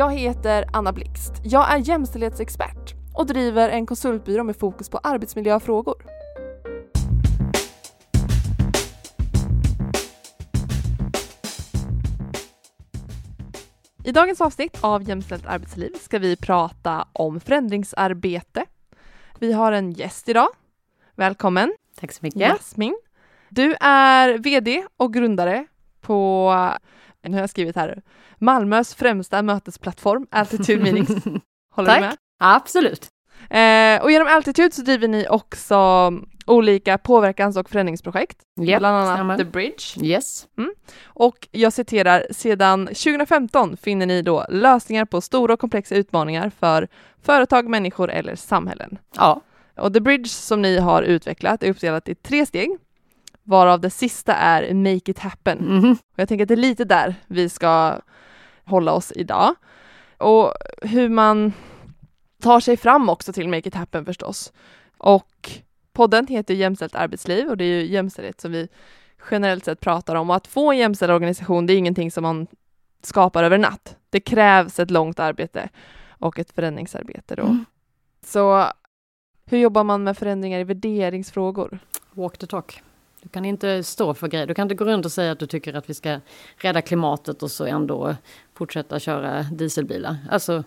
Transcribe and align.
Jag 0.00 0.12
heter 0.12 0.64
Anna 0.72 0.92
Blixt. 0.92 1.32
Jag 1.42 1.72
är 1.72 1.78
jämställdhetsexpert 1.78 2.94
och 3.14 3.26
driver 3.26 3.68
en 3.68 3.86
konsultbyrå 3.86 4.44
med 4.44 4.56
fokus 4.56 4.88
på 4.88 4.98
arbetsmiljöfrågor. 4.98 6.02
I 14.04 14.12
dagens 14.12 14.40
avsnitt 14.40 14.78
av 14.80 15.08
Jämställt 15.08 15.46
arbetsliv 15.46 15.92
ska 16.00 16.18
vi 16.18 16.36
prata 16.36 17.08
om 17.12 17.40
förändringsarbete. 17.40 18.64
Vi 19.38 19.52
har 19.52 19.72
en 19.72 19.92
gäst 19.92 20.28
idag. 20.28 20.48
Välkommen! 21.14 21.74
Tack 22.00 22.12
så 22.12 22.20
mycket. 22.22 22.40
Jasmin. 22.40 22.98
Du 23.48 23.74
är 23.80 24.38
VD 24.38 24.84
och 24.96 25.14
grundare 25.14 25.66
på, 26.00 26.52
nu 27.22 27.32
har 27.32 27.40
jag 27.40 27.50
skrivit 27.50 27.76
här, 27.76 28.02
Malmös 28.38 28.94
främsta 28.94 29.42
mötesplattform 29.42 30.26
Altitude 30.30 30.82
Meetings. 30.92 31.24
Håller 31.74 31.88
Tack. 31.88 32.00
du 32.00 32.06
med? 32.06 32.16
Absolut. 32.38 33.08
Eh, 33.50 34.02
och 34.02 34.10
genom 34.10 34.28
Altitude 34.28 34.72
så 34.72 34.82
driver 34.82 35.08
ni 35.08 35.26
också 35.28 36.10
olika 36.46 36.98
påverkans 36.98 37.56
och 37.56 37.70
förändringsprojekt, 37.70 38.38
Japp, 38.60 38.78
bland 38.78 38.96
annat 38.96 39.16
stämmer. 39.16 39.36
The 39.38 39.44
Bridge. 39.44 40.04
Yes. 40.04 40.46
Och 41.04 41.48
jag 41.50 41.72
citerar, 41.72 42.26
sedan 42.30 42.86
2015 42.86 43.76
finner 43.76 44.06
ni 44.06 44.22
då 44.22 44.46
lösningar 44.48 45.04
på 45.04 45.20
stora 45.20 45.54
och 45.54 45.60
komplexa 45.60 45.94
utmaningar 45.94 46.50
för 46.60 46.88
företag, 47.22 47.68
människor 47.68 48.10
eller 48.10 48.34
samhällen. 48.36 48.98
Ja. 49.16 49.40
Och 49.76 49.94
The 49.94 50.00
Bridge 50.00 50.28
som 50.28 50.62
ni 50.62 50.78
har 50.78 51.02
utvecklat 51.02 51.62
är 51.62 51.70
uppdelat 51.70 52.08
i 52.08 52.14
tre 52.14 52.46
steg, 52.46 52.78
varav 53.42 53.80
det 53.80 53.90
sista 53.90 54.34
är 54.34 54.74
Make 54.74 55.10
It 55.10 55.18
Happen. 55.18 55.58
Mhm. 55.58 55.92
Och 55.92 56.18
jag 56.18 56.28
tänker 56.28 56.44
att 56.44 56.48
det 56.48 56.54
är 56.54 56.56
lite 56.56 56.84
där 56.84 57.14
vi 57.26 57.48
ska 57.48 58.00
hålla 58.64 58.92
oss 58.92 59.12
idag. 59.16 59.54
Och 60.18 60.52
hur 60.82 61.08
man 61.08 61.52
tar 62.42 62.60
sig 62.60 62.76
fram 62.76 63.08
också 63.08 63.32
till 63.32 63.48
Make 63.48 63.68
It 63.68 63.74
Happen 63.74 64.04
förstås. 64.04 64.52
Och 64.98 65.50
podden 65.92 66.26
heter 66.26 66.54
Jämställt 66.54 66.94
arbetsliv 66.94 67.48
och 67.48 67.56
det 67.56 67.64
är 67.64 67.80
ju 67.80 67.86
jämställdhet 67.86 68.40
som 68.40 68.52
vi 68.52 68.68
generellt 69.30 69.64
sett 69.64 69.80
pratar 69.80 70.14
om. 70.14 70.30
Och 70.30 70.36
att 70.36 70.46
få 70.46 70.70
en 70.72 70.78
jämställd 70.78 71.12
organisation, 71.12 71.66
det 71.66 71.72
är 71.72 71.78
ingenting 71.78 72.10
som 72.10 72.22
man 72.22 72.46
skapar 73.02 73.44
över 73.44 73.54
en 73.54 73.60
natt. 73.60 73.96
Det 74.10 74.20
krävs 74.20 74.78
ett 74.78 74.90
långt 74.90 75.20
arbete 75.20 75.68
och 76.08 76.38
ett 76.38 76.52
förändringsarbete 76.52 77.34
då. 77.34 77.42
Mm. 77.42 77.64
Så 78.24 78.66
hur 79.46 79.58
jobbar 79.58 79.84
man 79.84 80.04
med 80.04 80.18
förändringar 80.18 80.60
i 80.60 80.64
värderingsfrågor? 80.64 81.78
Walk 82.12 82.38
the 82.38 82.46
talk. 82.46 82.82
Du 83.22 83.28
kan 83.28 83.44
inte 83.44 83.82
stå 83.82 84.14
för 84.14 84.28
grejer. 84.28 84.46
Du 84.46 84.54
kan 84.54 84.62
inte 84.62 84.74
gå 84.74 84.84
runt 84.84 85.04
och 85.04 85.12
säga 85.12 85.32
att 85.32 85.38
du 85.38 85.46
tycker 85.46 85.74
att 85.74 85.90
vi 85.90 85.94
ska 85.94 86.20
rädda 86.56 86.82
klimatet 86.82 87.42
och 87.42 87.50
så 87.50 87.64
ändå 87.64 88.16
fortsätta 88.54 88.98
köra 88.98 89.42
dieselbilar. 89.42 90.16
Alltså, 90.30 90.64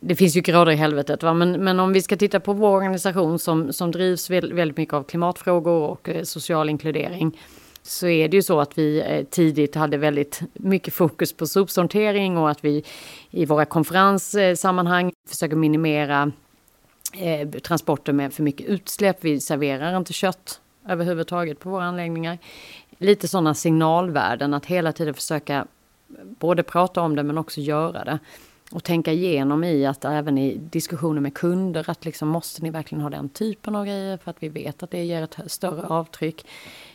det 0.00 0.14
finns 0.14 0.36
ju 0.36 0.40
grader 0.40 0.72
i 0.72 0.76
helvetet. 0.76 1.22
Va? 1.22 1.34
Men, 1.34 1.64
men 1.64 1.80
om 1.80 1.92
vi 1.92 2.02
ska 2.02 2.16
titta 2.16 2.40
på 2.40 2.52
vår 2.52 2.76
organisation 2.76 3.38
som, 3.38 3.72
som 3.72 3.90
drivs 3.90 4.30
väldigt 4.30 4.76
mycket 4.76 4.94
av 4.94 5.02
klimatfrågor 5.02 5.90
och 5.90 6.08
eh, 6.08 6.22
social 6.22 6.68
inkludering. 6.68 7.38
Så 7.82 8.06
är 8.06 8.28
det 8.28 8.36
ju 8.36 8.42
så 8.42 8.60
att 8.60 8.78
vi 8.78 9.00
eh, 9.00 9.24
tidigt 9.24 9.74
hade 9.74 9.96
väldigt 9.96 10.40
mycket 10.52 10.94
fokus 10.94 11.32
på 11.32 11.46
sopsortering 11.46 12.38
och 12.38 12.50
att 12.50 12.64
vi 12.64 12.84
i 13.30 13.44
våra 13.44 13.64
konferenssammanhang 13.64 15.12
försöker 15.28 15.56
minimera 15.56 16.32
eh, 17.18 17.48
transporter 17.48 18.12
med 18.12 18.32
för 18.32 18.42
mycket 18.42 18.66
utsläpp. 18.66 19.16
Vi 19.20 19.40
serverar 19.40 19.96
inte 19.96 20.12
kött 20.12 20.60
överhuvudtaget 20.90 21.60
på 21.60 21.70
våra 21.70 21.84
anläggningar. 21.84 22.38
Lite 22.98 23.28
sådana 23.28 23.54
signalvärden 23.54 24.54
att 24.54 24.66
hela 24.66 24.92
tiden 24.92 25.14
försöka 25.14 25.66
både 26.22 26.62
prata 26.62 27.00
om 27.00 27.16
det 27.16 27.22
men 27.22 27.38
också 27.38 27.60
göra 27.60 28.04
det. 28.04 28.18
Och 28.72 28.84
tänka 28.84 29.12
igenom 29.12 29.64
i 29.64 29.86
att 29.86 30.04
även 30.04 30.38
i 30.38 30.56
diskussioner 30.56 31.20
med 31.20 31.34
kunder 31.34 31.90
att 31.90 32.04
liksom 32.04 32.28
måste 32.28 32.62
ni 32.62 32.70
verkligen 32.70 33.02
ha 33.02 33.10
den 33.10 33.28
typen 33.28 33.76
av 33.76 33.86
grejer 33.86 34.16
för 34.16 34.30
att 34.30 34.42
vi 34.42 34.48
vet 34.48 34.82
att 34.82 34.90
det 34.90 35.04
ger 35.04 35.22
ett 35.22 35.38
större 35.46 35.86
avtryck. 35.86 36.46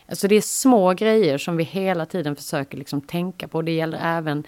Alltså 0.07 0.27
det 0.27 0.35
är 0.35 0.41
små 0.41 0.93
grejer 0.93 1.37
som 1.37 1.57
vi 1.57 1.63
hela 1.63 2.05
tiden 2.05 2.35
försöker 2.35 2.77
liksom 2.77 3.01
tänka 3.01 3.47
på. 3.47 3.61
Det 3.61 3.71
gäller 3.71 3.99
även 4.01 4.43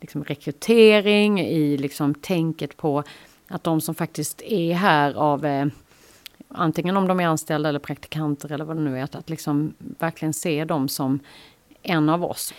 liksom 0.00 0.24
rekrytering 0.24 1.40
i 1.40 1.76
liksom 1.76 2.14
tänket 2.14 2.76
på 2.76 3.02
att 3.48 3.64
de 3.64 3.80
som 3.80 3.94
faktiskt 3.94 4.42
är 4.42 4.74
här 4.74 5.14
av 5.14 5.44
eh, 5.46 5.66
antingen 6.54 6.96
om 6.96 7.08
de 7.08 7.20
är 7.20 7.26
anställda 7.26 7.68
eller 7.68 7.78
praktikanter 7.78 8.52
eller 8.52 8.64
vad 8.64 8.76
det 8.76 8.82
nu 8.82 8.98
är, 8.98 9.02
att, 9.02 9.14
att 9.14 9.30
liksom 9.30 9.74
verkligen 9.78 10.32
se 10.32 10.64
dem 10.64 10.88
som 10.88 11.20
en 11.82 12.08
av 12.08 12.24
oss. 12.24 12.54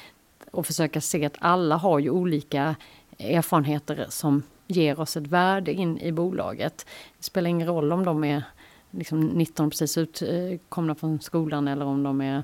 Och 0.52 0.66
försöka 0.66 1.02
se 1.02 1.26
att 1.26 1.36
alla 1.40 1.76
har 1.76 2.00
ju 2.00 2.10
olika 2.10 2.76
erfarenheter 3.20 4.06
som 4.10 4.44
ger 4.68 5.00
oss 5.00 5.18
ett 5.18 5.28
värde 5.28 5.74
in 5.74 6.00
i 6.00 6.12
bolaget. 6.12 6.86
Det 7.18 7.24
spelar 7.24 7.50
ingen 7.50 7.68
roll 7.68 7.92
om 7.92 8.06
de 8.06 8.24
är 8.24 8.44
liksom 8.92 9.22
19 9.22 9.70
precis 9.70 9.98
utkomna 9.98 10.96
från 10.96 11.20
skolan 11.20 11.68
eller 11.68 11.86
om 11.86 12.04
de 12.04 12.22
är 12.22 12.44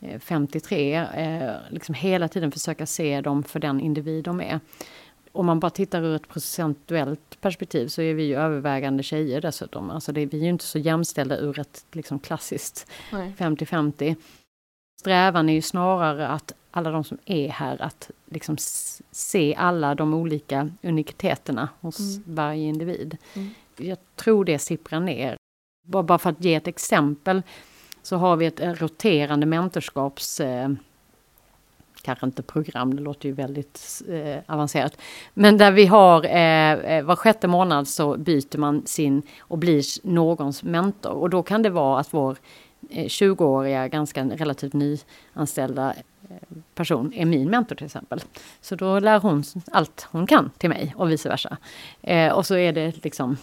eh, 0.00 0.20
53. 0.20 0.94
Eh, 0.94 1.52
liksom 1.70 1.94
hela 1.94 2.28
tiden 2.28 2.52
försöka 2.52 2.86
se 2.86 3.20
dem 3.20 3.42
för 3.42 3.60
den 3.60 3.80
individ 3.80 4.24
de 4.24 4.40
är. 4.40 4.60
Om 5.32 5.46
man 5.46 5.60
bara 5.60 5.70
tittar 5.70 6.02
ur 6.02 6.16
ett 6.16 6.28
procentuellt 6.28 7.40
perspektiv 7.40 7.88
så 7.88 8.02
är 8.02 8.14
vi 8.14 8.22
ju 8.22 8.36
övervägande 8.36 9.02
tjejer 9.02 9.40
dessutom. 9.40 9.90
Alltså 9.90 10.12
det, 10.12 10.26
vi 10.26 10.38
är 10.38 10.42
ju 10.42 10.48
inte 10.48 10.64
så 10.64 10.78
jämställda 10.78 11.38
ur 11.38 11.58
ett 11.58 11.84
liksom 11.92 12.18
klassiskt 12.18 12.86
Nej. 13.12 13.34
50-50. 13.38 14.16
Strävan 15.00 15.48
är 15.48 15.52
ju 15.52 15.62
snarare 15.62 16.28
att 16.28 16.52
alla 16.70 16.90
de 16.90 17.04
som 17.04 17.18
är 17.24 17.48
här, 17.48 17.82
att 17.82 18.10
liksom 18.26 18.56
se 19.10 19.54
alla 19.54 19.94
de 19.94 20.14
olika 20.14 20.70
unikiteterna 20.82 21.68
hos 21.80 21.98
Mm. 22.00 22.22
varje 22.26 22.62
individ. 22.62 23.16
Mm. 23.34 23.50
Jag 23.76 23.98
tror 24.16 24.44
det 24.44 24.58
sipprar 24.58 25.00
ner. 25.00 25.36
Bara, 25.86 26.18
för 26.18 26.30
att 26.30 26.44
ge 26.44 26.54
ett 26.54 26.66
exempel 26.68 27.42
så 28.02 28.16
har 28.16 28.36
vi 28.36 28.46
ett 28.46 28.60
eh, 28.60 28.72
roterande 28.72 29.46
mentorskaps... 29.46 30.40
Kanske 32.02 32.26
inte 32.26 32.42
program, 32.42 32.96
det 32.96 33.02
låter 33.02 33.28
ju 33.28 33.34
väldigt 33.34 34.02
eh, 34.08 34.38
avancerat. 34.46 34.96
Men 35.34 35.58
där 35.58 35.70
vi 35.70 35.86
har 35.86 36.24
eh, 36.24 36.72
eh, 36.72 37.04
var 37.04 37.16
sjätte 37.16 37.48
månad 37.48 37.88
så 37.88 38.16
byter 38.16 38.58
man 38.58 38.86
sin 38.86 39.22
och 39.40 39.58
blir 39.58 40.06
någons 40.06 40.62
mentor. 40.62 41.12
Och 41.12 41.30
då 41.30 41.42
kan 41.42 41.62
det 41.62 41.70
vara 41.70 42.00
att 42.00 42.14
vår 42.14 42.36
eh, 42.90 43.04
20-åriga, 43.04 43.88
ganska 43.88 44.24
relativt 44.24 44.72
nyanställda 44.72 45.94
eh, 46.30 46.36
person 46.74 47.12
är 47.12 47.24
min 47.24 47.50
mentor 47.50 47.76
till 47.76 47.86
exempel. 47.86 48.20
Så 48.60 48.74
då 48.74 48.98
lär 48.98 49.20
hon 49.20 49.44
allt 49.72 50.08
hon 50.10 50.26
kan 50.26 50.50
till 50.58 50.68
mig 50.68 50.94
och 50.96 51.10
vice 51.10 51.28
versa. 51.28 51.56
Eh, 52.02 52.32
och 52.32 52.46
så 52.46 52.56
är 52.56 52.72
det 52.72 53.04
liksom 53.04 53.36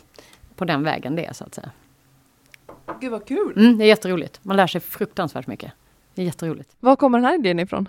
på 0.56 0.66
den 0.66 0.84
vägen 0.84 1.16
det 1.16 1.26
är 1.26 1.34
så 1.34 1.44
att 1.44 1.56
säga. 1.56 1.72
Gud 3.02 3.12
vad 3.12 3.26
kul! 3.26 3.54
Mm, 3.58 3.78
det 3.78 3.84
är 3.84 3.88
jätteroligt. 3.88 4.40
Man 4.44 4.58
lär 4.58 4.68
sig 4.68 4.82
fruktansvärt 4.82 5.48
mycket. 5.48 5.72
Det 6.14 6.22
är 6.22 6.26
jätteroligt. 6.26 6.76
Var 6.80 6.96
kommer 6.96 7.18
den 7.18 7.26
här 7.26 7.36
idén 7.36 7.60
ifrån? 7.60 7.88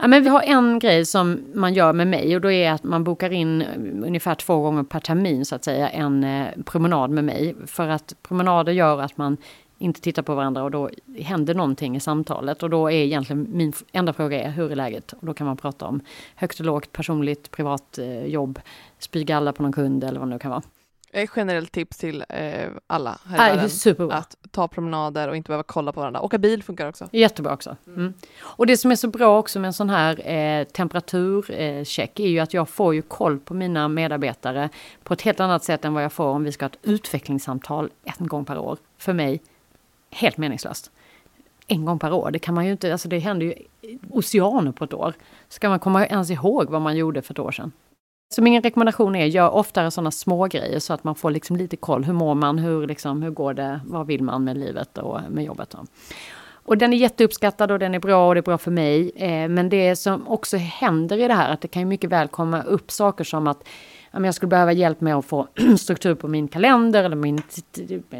Ja, 0.00 0.08
men 0.08 0.22
vi 0.22 0.28
har 0.28 0.42
en 0.42 0.78
grej 0.78 1.06
som 1.06 1.40
man 1.54 1.74
gör 1.74 1.92
med 1.92 2.06
mig 2.06 2.34
och 2.34 2.40
då 2.40 2.50
är 2.50 2.72
att 2.72 2.82
man 2.82 3.04
bokar 3.04 3.32
in 3.32 3.62
eh, 3.62 3.68
ungefär 4.06 4.34
två 4.34 4.60
gånger 4.60 4.82
per 4.82 5.00
termin 5.00 5.44
så 5.44 5.54
att 5.54 5.64
säga 5.64 5.88
en 5.88 6.24
eh, 6.24 6.46
promenad 6.64 7.10
med 7.10 7.24
mig. 7.24 7.54
För 7.66 7.88
att 7.88 8.14
promenader 8.22 8.72
gör 8.72 9.00
att 9.00 9.16
man 9.16 9.36
inte 9.78 10.00
tittar 10.00 10.22
på 10.22 10.34
varandra 10.34 10.62
och 10.62 10.70
då 10.70 10.90
händer 11.18 11.54
någonting 11.54 11.96
i 11.96 12.00
samtalet. 12.00 12.62
Och 12.62 12.70
då 12.70 12.90
är 12.90 13.04
egentligen 13.04 13.46
min 13.50 13.72
enda 13.92 14.12
fråga 14.12 14.42
är 14.42 14.50
hur 14.50 14.72
är 14.72 14.76
läget? 14.76 15.12
Och 15.12 15.26
då 15.26 15.34
kan 15.34 15.46
man 15.46 15.56
prata 15.56 15.86
om 15.86 16.00
högt 16.34 16.60
och 16.60 16.66
lågt, 16.66 16.92
personligt, 16.92 17.50
privat, 17.50 17.98
eh, 17.98 18.26
jobb, 18.26 18.60
spygalla 18.98 19.52
på 19.52 19.62
någon 19.62 19.72
kund 19.72 20.04
eller 20.04 20.20
vad 20.20 20.28
det 20.28 20.32
nu 20.32 20.38
kan 20.38 20.50
vara. 20.50 20.62
Ett 21.12 21.30
generellt 21.36 21.72
tips 21.72 21.98
till 21.98 22.24
eh, 22.28 22.68
alla 22.86 23.18
här 23.26 23.34
i 23.34 23.38
världen. 23.38 24.10
Att 24.12 24.36
ta 24.50 24.68
promenader 24.68 25.28
och 25.28 25.36
inte 25.36 25.48
behöva 25.48 25.62
kolla 25.62 25.92
på 25.92 26.00
varandra. 26.00 26.20
Åka 26.20 26.38
bil 26.38 26.62
funkar 26.62 26.88
också. 26.88 27.08
Jättebra 27.12 27.54
också. 27.54 27.76
Mm. 27.86 28.14
Och 28.40 28.66
det 28.66 28.76
som 28.76 28.90
är 28.90 28.96
så 28.96 29.08
bra 29.08 29.38
också 29.38 29.60
med 29.60 29.68
en 29.68 29.72
sån 29.72 29.90
här 29.90 30.30
eh, 30.30 30.64
temperaturcheck 30.64 32.20
är 32.20 32.28
ju 32.28 32.38
att 32.38 32.54
jag 32.54 32.68
får 32.68 32.94
ju 32.94 33.02
koll 33.02 33.38
på 33.38 33.54
mina 33.54 33.88
medarbetare 33.88 34.68
på 35.02 35.14
ett 35.14 35.22
helt 35.22 35.40
annat 35.40 35.64
sätt 35.64 35.84
än 35.84 35.94
vad 35.94 36.04
jag 36.04 36.12
får 36.12 36.26
om 36.26 36.44
vi 36.44 36.52
ska 36.52 36.64
ha 36.64 36.70
ett 36.70 36.78
utvecklingssamtal 36.82 37.90
en 38.04 38.26
gång 38.26 38.44
per 38.44 38.58
år. 38.58 38.78
För 38.98 39.12
mig, 39.12 39.40
helt 40.10 40.36
meningslöst. 40.36 40.90
En 41.66 41.84
gång 41.84 41.98
per 41.98 42.12
år, 42.12 42.30
det 42.30 42.38
kan 42.38 42.54
man 42.54 42.66
ju 42.66 42.72
inte, 42.72 42.92
alltså 42.92 43.08
det 43.08 43.18
händer 43.18 43.46
ju 43.46 43.54
oceaner 44.10 44.72
på 44.72 44.84
ett 44.84 44.94
år. 44.94 45.14
Ska 45.48 45.68
man 45.68 45.78
komma 45.78 46.06
ens 46.06 46.30
ihåg 46.30 46.70
vad 46.70 46.82
man 46.82 46.96
gjorde 46.96 47.22
för 47.22 47.34
ett 47.34 47.38
år 47.38 47.52
sedan? 47.52 47.72
Så 48.30 48.42
min 48.42 48.62
rekommendation 48.62 49.16
är, 49.16 49.26
gör 49.26 49.50
oftare 49.50 49.90
sådana 49.90 50.10
små 50.10 50.46
grejer 50.46 50.78
så 50.78 50.92
att 50.92 51.04
man 51.04 51.14
får 51.14 51.30
liksom 51.30 51.56
lite 51.56 51.76
koll. 51.76 52.04
Hur 52.04 52.12
mår 52.12 52.34
man? 52.34 52.58
Hur, 52.58 52.86
liksom, 52.86 53.22
hur 53.22 53.30
går 53.30 53.54
det? 53.54 53.80
Vad 53.86 54.06
vill 54.06 54.22
man 54.22 54.44
med 54.44 54.58
livet 54.58 54.98
och 54.98 55.20
med 55.30 55.44
jobbet? 55.44 55.70
Då? 55.70 55.84
Och 56.68 56.78
den 56.78 56.92
är 56.92 56.96
jätteuppskattad 56.96 57.70
och 57.70 57.78
den 57.78 57.94
är 57.94 57.98
bra 57.98 58.28
och 58.28 58.34
det 58.34 58.40
är 58.40 58.42
bra 58.42 58.58
för 58.58 58.70
mig. 58.70 59.10
Eh, 59.16 59.48
men 59.48 59.68
det 59.68 59.96
som 59.96 60.28
också 60.28 60.56
händer 60.56 61.18
i 61.18 61.28
det 61.28 61.34
här, 61.34 61.52
att 61.52 61.60
det 61.60 61.68
kan 61.68 61.82
ju 61.82 61.86
mycket 61.86 62.10
väl 62.10 62.28
komma 62.28 62.62
upp 62.62 62.90
saker 62.90 63.24
som 63.24 63.46
att 63.46 63.68
ja, 64.10 64.24
jag 64.24 64.34
skulle 64.34 64.50
behöva 64.50 64.72
hjälp 64.72 65.00
med 65.00 65.16
att 65.16 65.24
få 65.24 65.48
struktur 65.78 66.14
på 66.14 66.28
min 66.28 66.48
kalender 66.48 67.04
eller 67.04 67.16
min 67.16 67.42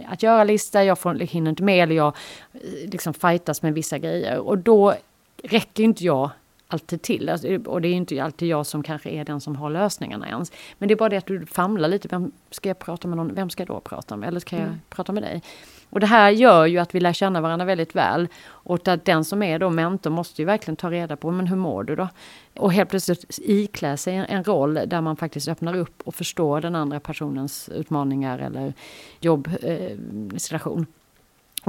att 0.09 0.23
göra-lista. 0.23 0.85
Jag 0.85 0.99
får, 0.99 1.15
hinner 1.15 1.51
inte 1.51 1.63
med 1.63 1.83
eller 1.83 1.95
jag 1.95 2.17
eh, 2.53 2.91
liksom 2.91 3.15
fightas 3.15 3.63
med 3.63 3.75
vissa 3.75 3.99
grejer. 3.99 4.39
Och 4.39 4.59
då 4.59 4.95
räcker 5.43 5.83
inte 5.83 6.05
jag 6.05 6.31
alltid 6.69 7.03
till. 7.03 7.29
Alltså, 7.29 7.57
och 7.67 7.81
det 7.81 7.89
är 7.89 7.95
inte 7.95 8.25
alltid 8.25 8.49
jag 8.49 8.67
som 8.67 8.83
kanske 8.83 9.11
är 9.11 9.25
den 9.25 9.41
som 9.41 9.57
har 9.57 9.71
lösningarna 9.71 10.29
ens. 10.29 10.53
Men 10.79 10.89
det 10.89 10.95
är 10.95 10.97
bara 10.97 11.09
det 11.09 11.17
att 11.17 11.27
du 11.27 11.47
famlar 11.47 11.89
lite. 11.89 12.09
Vem 12.09 12.33
ska 12.51 12.69
jag 12.69 12.79
prata 12.79 13.09
med 13.09 13.17
någon? 13.17 13.35
Vem 13.35 13.51
ska 13.51 13.61
jag 13.61 13.69
då 13.69 13.81
prata 13.81 14.17
med? 14.17 14.29
Eller 14.29 14.41
ska 14.41 14.57
jag 14.57 14.65
mm. 14.65 14.81
prata 14.89 15.13
med 15.13 15.23
dig? 15.23 15.43
Och 15.91 16.01
det 16.01 16.07
här 16.07 16.31
gör 16.31 16.67
ju 16.67 16.79
att 16.79 16.95
vi 16.95 17.01
lär 17.01 17.13
känna 17.13 17.41
varandra 17.41 17.67
väldigt 17.67 17.97
väl. 17.97 18.29
Och 18.47 18.89
att 18.89 19.05
den 19.05 19.25
som 19.25 19.43
är 19.43 19.59
då 19.59 19.71
mentor 19.71 20.11
måste 20.11 20.43
ju 20.43 20.47
verkligen 20.47 20.77
ta 20.77 20.91
reda 20.91 21.17
på, 21.17 21.31
men 21.31 21.47
hur 21.47 21.57
mår 21.57 21.85
du 21.85 21.97
då? 21.97 22.09
Och 22.57 22.73
helt 22.73 22.91
plötsligt 22.91 23.39
iklä 23.39 23.97
sig 23.97 24.27
en 24.29 24.45
roll 24.45 24.81
där 24.87 25.01
man 25.01 25.17
faktiskt 25.17 25.49
öppnar 25.49 25.77
upp 25.77 26.03
och 26.05 26.15
förstår 26.15 26.61
den 26.61 26.75
andra 26.75 27.01
personens 27.01 27.69
utmaningar 27.69 28.39
eller 28.39 28.75
jobbsituation. 29.21 30.81
Eh, 30.81 30.98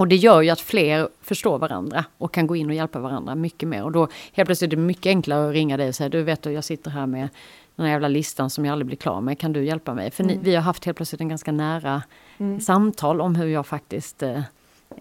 och 0.01 0.07
det 0.07 0.15
gör 0.15 0.41
ju 0.41 0.49
att 0.49 0.61
fler 0.61 1.09
förstår 1.21 1.59
varandra 1.59 2.05
och 2.17 2.33
kan 2.33 2.47
gå 2.47 2.55
in 2.55 2.69
och 2.69 2.75
hjälpa 2.75 2.99
varandra 2.99 3.35
mycket 3.35 3.69
mer. 3.69 3.83
Och 3.83 3.91
då 3.91 4.07
helt 4.33 4.47
plötsligt 4.47 4.73
är 4.73 4.75
det 4.75 4.81
mycket 4.81 5.05
enklare 5.05 5.47
att 5.47 5.53
ringa 5.53 5.77
dig 5.77 5.87
och 5.87 5.95
säga 5.95 6.09
du 6.09 6.23
vet 6.23 6.45
jag 6.45 6.63
sitter 6.63 6.91
här 6.91 7.05
med 7.05 7.29
den 7.75 7.85
här 7.85 7.93
jävla 7.93 8.07
listan 8.07 8.49
som 8.49 8.65
jag 8.65 8.71
aldrig 8.71 8.87
blir 8.87 8.97
klar 8.97 9.21
med, 9.21 9.39
kan 9.39 9.53
du 9.53 9.63
hjälpa 9.63 9.93
mig? 9.93 10.11
För 10.11 10.23
mm. 10.23 10.35
ni, 10.35 10.43
vi 10.43 10.55
har 10.55 10.61
haft 10.61 10.85
helt 10.85 10.97
plötsligt 10.97 11.21
en 11.21 11.29
ganska 11.29 11.51
nära 11.51 12.03
mm. 12.37 12.59
samtal 12.59 13.21
om 13.21 13.35
hur 13.35 13.47
jag 13.47 13.67
faktiskt 13.67 14.23
eh, 14.23 14.41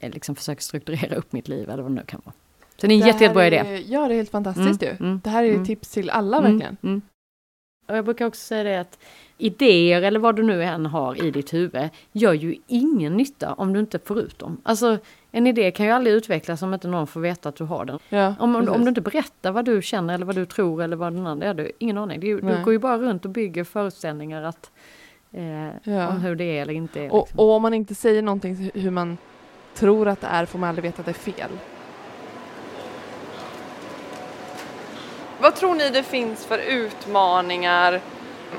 eh, 0.00 0.10
liksom 0.10 0.34
försöker 0.36 0.62
strukturera 0.62 1.16
upp 1.16 1.32
mitt 1.32 1.48
liv 1.48 1.70
eller 1.70 1.82
vad 1.82 1.92
det 1.92 1.94
nu 1.94 2.04
kan 2.06 2.20
vara. 2.24 2.34
Så 2.76 2.86
det 2.86 2.92
är 2.92 3.00
en 3.00 3.06
jätte, 3.06 3.24
jättebra 3.24 3.46
idé. 3.46 3.84
Ja, 3.86 4.08
det 4.08 4.14
är 4.14 4.16
helt 4.16 4.30
fantastiskt 4.30 4.82
mm. 4.82 4.96
ju. 5.00 5.06
Mm. 5.06 5.20
Det 5.24 5.30
här 5.30 5.42
är 5.42 5.46
ju 5.46 5.54
mm. 5.54 5.66
tips 5.66 5.90
till 5.90 6.10
alla 6.10 6.38
mm. 6.38 6.52
verkligen. 6.52 7.02
Och 7.88 7.96
jag 7.96 8.04
brukar 8.04 8.26
också 8.26 8.40
säga 8.40 8.64
det 8.64 8.80
att 8.80 8.98
idéer 9.38 10.02
eller 10.02 10.20
vad 10.20 10.36
du 10.36 10.42
nu 10.42 10.64
än 10.64 10.86
har 10.86 11.24
i 11.24 11.30
ditt 11.30 11.54
huvud 11.54 11.88
gör 12.12 12.32
ju 12.32 12.56
ingen 12.66 13.16
nytta 13.16 13.52
om 13.52 13.72
du 13.72 13.80
inte 13.80 13.98
får 13.98 14.18
ut 14.18 14.38
dem. 14.38 14.60
Alltså 14.62 14.98
en 15.30 15.46
idé 15.46 15.70
kan 15.70 15.86
ju 15.86 15.92
aldrig 15.92 16.16
utvecklas 16.16 16.62
om 16.62 16.74
inte 16.74 16.88
någon 16.88 17.06
får 17.06 17.20
veta 17.20 17.48
att 17.48 17.56
du 17.56 17.64
har 17.64 17.84
den. 17.84 17.98
Ja, 18.08 18.34
om, 18.38 18.56
om, 18.56 18.82
du 18.82 18.88
inte 18.88 19.00
berättar 19.00 19.52
vad 19.52 19.64
du 19.64 19.82
känner 19.82 20.14
eller 20.14 20.26
vad 20.26 20.34
du 20.34 20.46
tror 20.46 20.82
eller 20.82 20.96
vad 20.96 21.12
den 21.12 21.26
andra 21.26 21.46
är, 21.46 21.54
du 21.54 21.72
ingen 21.78 21.98
aning. 21.98 22.20
Du, 22.20 22.40
du 22.40 22.62
går 22.64 22.72
ju 22.72 22.78
bara 22.78 22.98
runt 22.98 23.24
och 23.24 23.30
bygger 23.30 23.64
föreställningar 23.64 24.42
att, 24.42 24.70
eh, 25.32 25.92
ja. 25.92 26.08
om 26.08 26.20
hur 26.20 26.36
det 26.36 26.44
är 26.44 26.62
eller 26.62 26.74
inte 26.74 27.00
är. 27.00 27.12
Och, 27.12 27.18
liksom. 27.18 27.40
och 27.40 27.50
om 27.50 27.62
man 27.62 27.74
inte 27.74 27.94
säger 27.94 28.22
någonting 28.22 28.70
hur 28.74 28.90
man 28.90 29.18
tror 29.74 30.08
att 30.08 30.20
det 30.20 30.26
är 30.26 30.46
får 30.46 30.58
man 30.58 30.68
aldrig 30.68 30.82
veta 30.82 31.00
att 31.00 31.06
det 31.06 31.12
är 31.12 31.32
fel. 31.32 31.50
Vad 35.40 35.54
tror 35.54 35.74
ni 35.74 35.90
det 35.90 36.02
finns 36.02 36.46
för 36.46 36.58
utmaningar? 36.58 38.00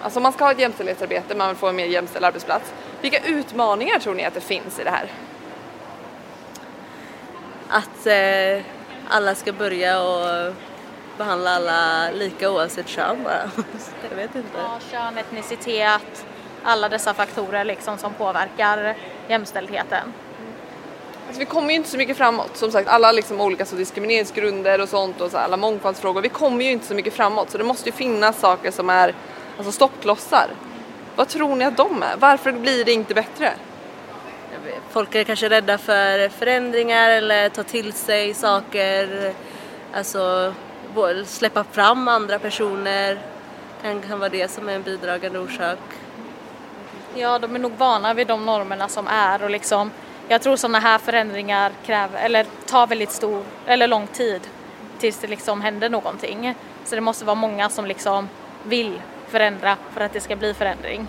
Alltså 0.01 0.19
man 0.19 0.31
ska 0.31 0.43
ha 0.43 0.51
ett 0.51 0.59
jämställdhetsarbete, 0.59 1.35
man 1.35 1.47
vill 1.47 1.57
få 1.57 1.67
en 1.67 1.75
mer 1.75 1.85
jämställd 1.85 2.25
arbetsplats. 2.25 2.73
Vilka 3.01 3.19
utmaningar 3.19 3.99
tror 3.99 4.15
ni 4.15 4.25
att 4.25 4.33
det 4.33 4.41
finns 4.41 4.79
i 4.79 4.83
det 4.83 4.89
här? 4.89 5.11
Att 7.69 8.07
eh, 8.07 8.65
alla 9.09 9.35
ska 9.35 9.53
börja 9.53 10.01
och 10.01 10.53
behandla 11.17 11.55
alla 11.55 12.11
lika 12.11 12.51
oavsett 12.51 12.87
kön 12.87 13.23
bara. 13.23 13.51
Jag 14.09 14.15
vet 14.15 14.35
inte. 14.35 14.57
Ja, 14.57 14.79
kön, 14.91 15.17
etnicitet, 15.17 16.25
alla 16.63 16.89
dessa 16.89 17.13
faktorer 17.13 17.65
liksom 17.65 17.97
som 17.97 18.13
påverkar 18.13 18.95
jämställdheten. 19.27 20.13
Alltså 21.29 21.39
vi 21.39 21.45
kommer 21.45 21.69
ju 21.69 21.75
inte 21.75 21.89
så 21.89 21.97
mycket 21.97 22.17
framåt. 22.17 22.57
Som 22.57 22.71
sagt, 22.71 22.89
alla 22.89 23.11
liksom 23.11 23.41
olika 23.41 23.65
så 23.65 23.75
diskrimineringsgrunder 23.75 24.81
och 24.81 24.89
sånt 24.89 25.21
och 25.21 25.31
så 25.31 25.37
alla 25.37 25.57
mångfaldsfrågor. 25.57 26.21
Vi 26.21 26.29
kommer 26.29 26.65
ju 26.65 26.71
inte 26.71 26.85
så 26.85 26.93
mycket 26.93 27.13
framåt 27.13 27.49
så 27.49 27.57
det 27.57 27.63
måste 27.63 27.89
ju 27.89 27.95
finnas 27.95 28.39
saker 28.39 28.71
som 28.71 28.89
är 28.89 29.13
alltså 29.57 29.71
stoppklossar. 29.71 30.47
Vad 31.15 31.27
tror 31.27 31.55
ni 31.55 31.65
att 31.65 31.77
de 31.77 32.03
är? 32.03 32.15
Varför 32.17 32.51
blir 32.51 32.85
det 32.85 32.91
inte 32.91 33.13
bättre? 33.13 33.53
Folk 34.89 35.15
är 35.15 35.23
kanske 35.23 35.49
rädda 35.49 35.77
för 35.77 36.29
förändringar 36.29 37.09
eller 37.09 37.49
ta 37.49 37.63
till 37.63 37.93
sig 37.93 38.33
saker. 38.33 39.33
Alltså 39.93 40.53
släppa 41.25 41.63
fram 41.63 42.07
andra 42.07 42.39
personer. 42.39 43.19
Kan, 43.81 44.01
kan 44.01 44.19
vara 44.19 44.29
det 44.29 44.51
som 44.51 44.69
är 44.69 44.73
en 44.75 44.83
bidragande 44.83 45.39
orsak. 45.39 45.79
Ja, 47.15 47.39
de 47.39 47.55
är 47.55 47.59
nog 47.59 47.71
vana 47.77 48.13
vid 48.13 48.27
de 48.27 48.45
normerna 48.45 48.87
som 48.87 49.07
är 49.07 49.43
och 49.43 49.49
liksom 49.49 49.91
jag 50.31 50.41
tror 50.41 50.55
sådana 50.55 50.79
här 50.79 50.97
förändringar 50.97 51.71
kräver, 51.85 52.19
eller 52.19 52.45
tar 52.65 52.87
väldigt 52.87 53.11
stor, 53.11 53.43
eller 53.65 53.87
lång 53.87 54.07
tid 54.07 54.41
tills 54.99 55.19
det 55.19 55.27
liksom 55.27 55.61
händer 55.61 55.89
någonting. 55.89 56.55
Så 56.85 56.95
det 56.95 57.01
måste 57.01 57.25
vara 57.25 57.35
många 57.35 57.69
som 57.69 57.85
liksom 57.85 58.29
vill 58.63 59.01
förändra 59.27 59.77
för 59.91 60.01
att 60.01 60.13
det 60.13 60.19
ska 60.19 60.35
bli 60.35 60.53
förändring. 60.53 61.07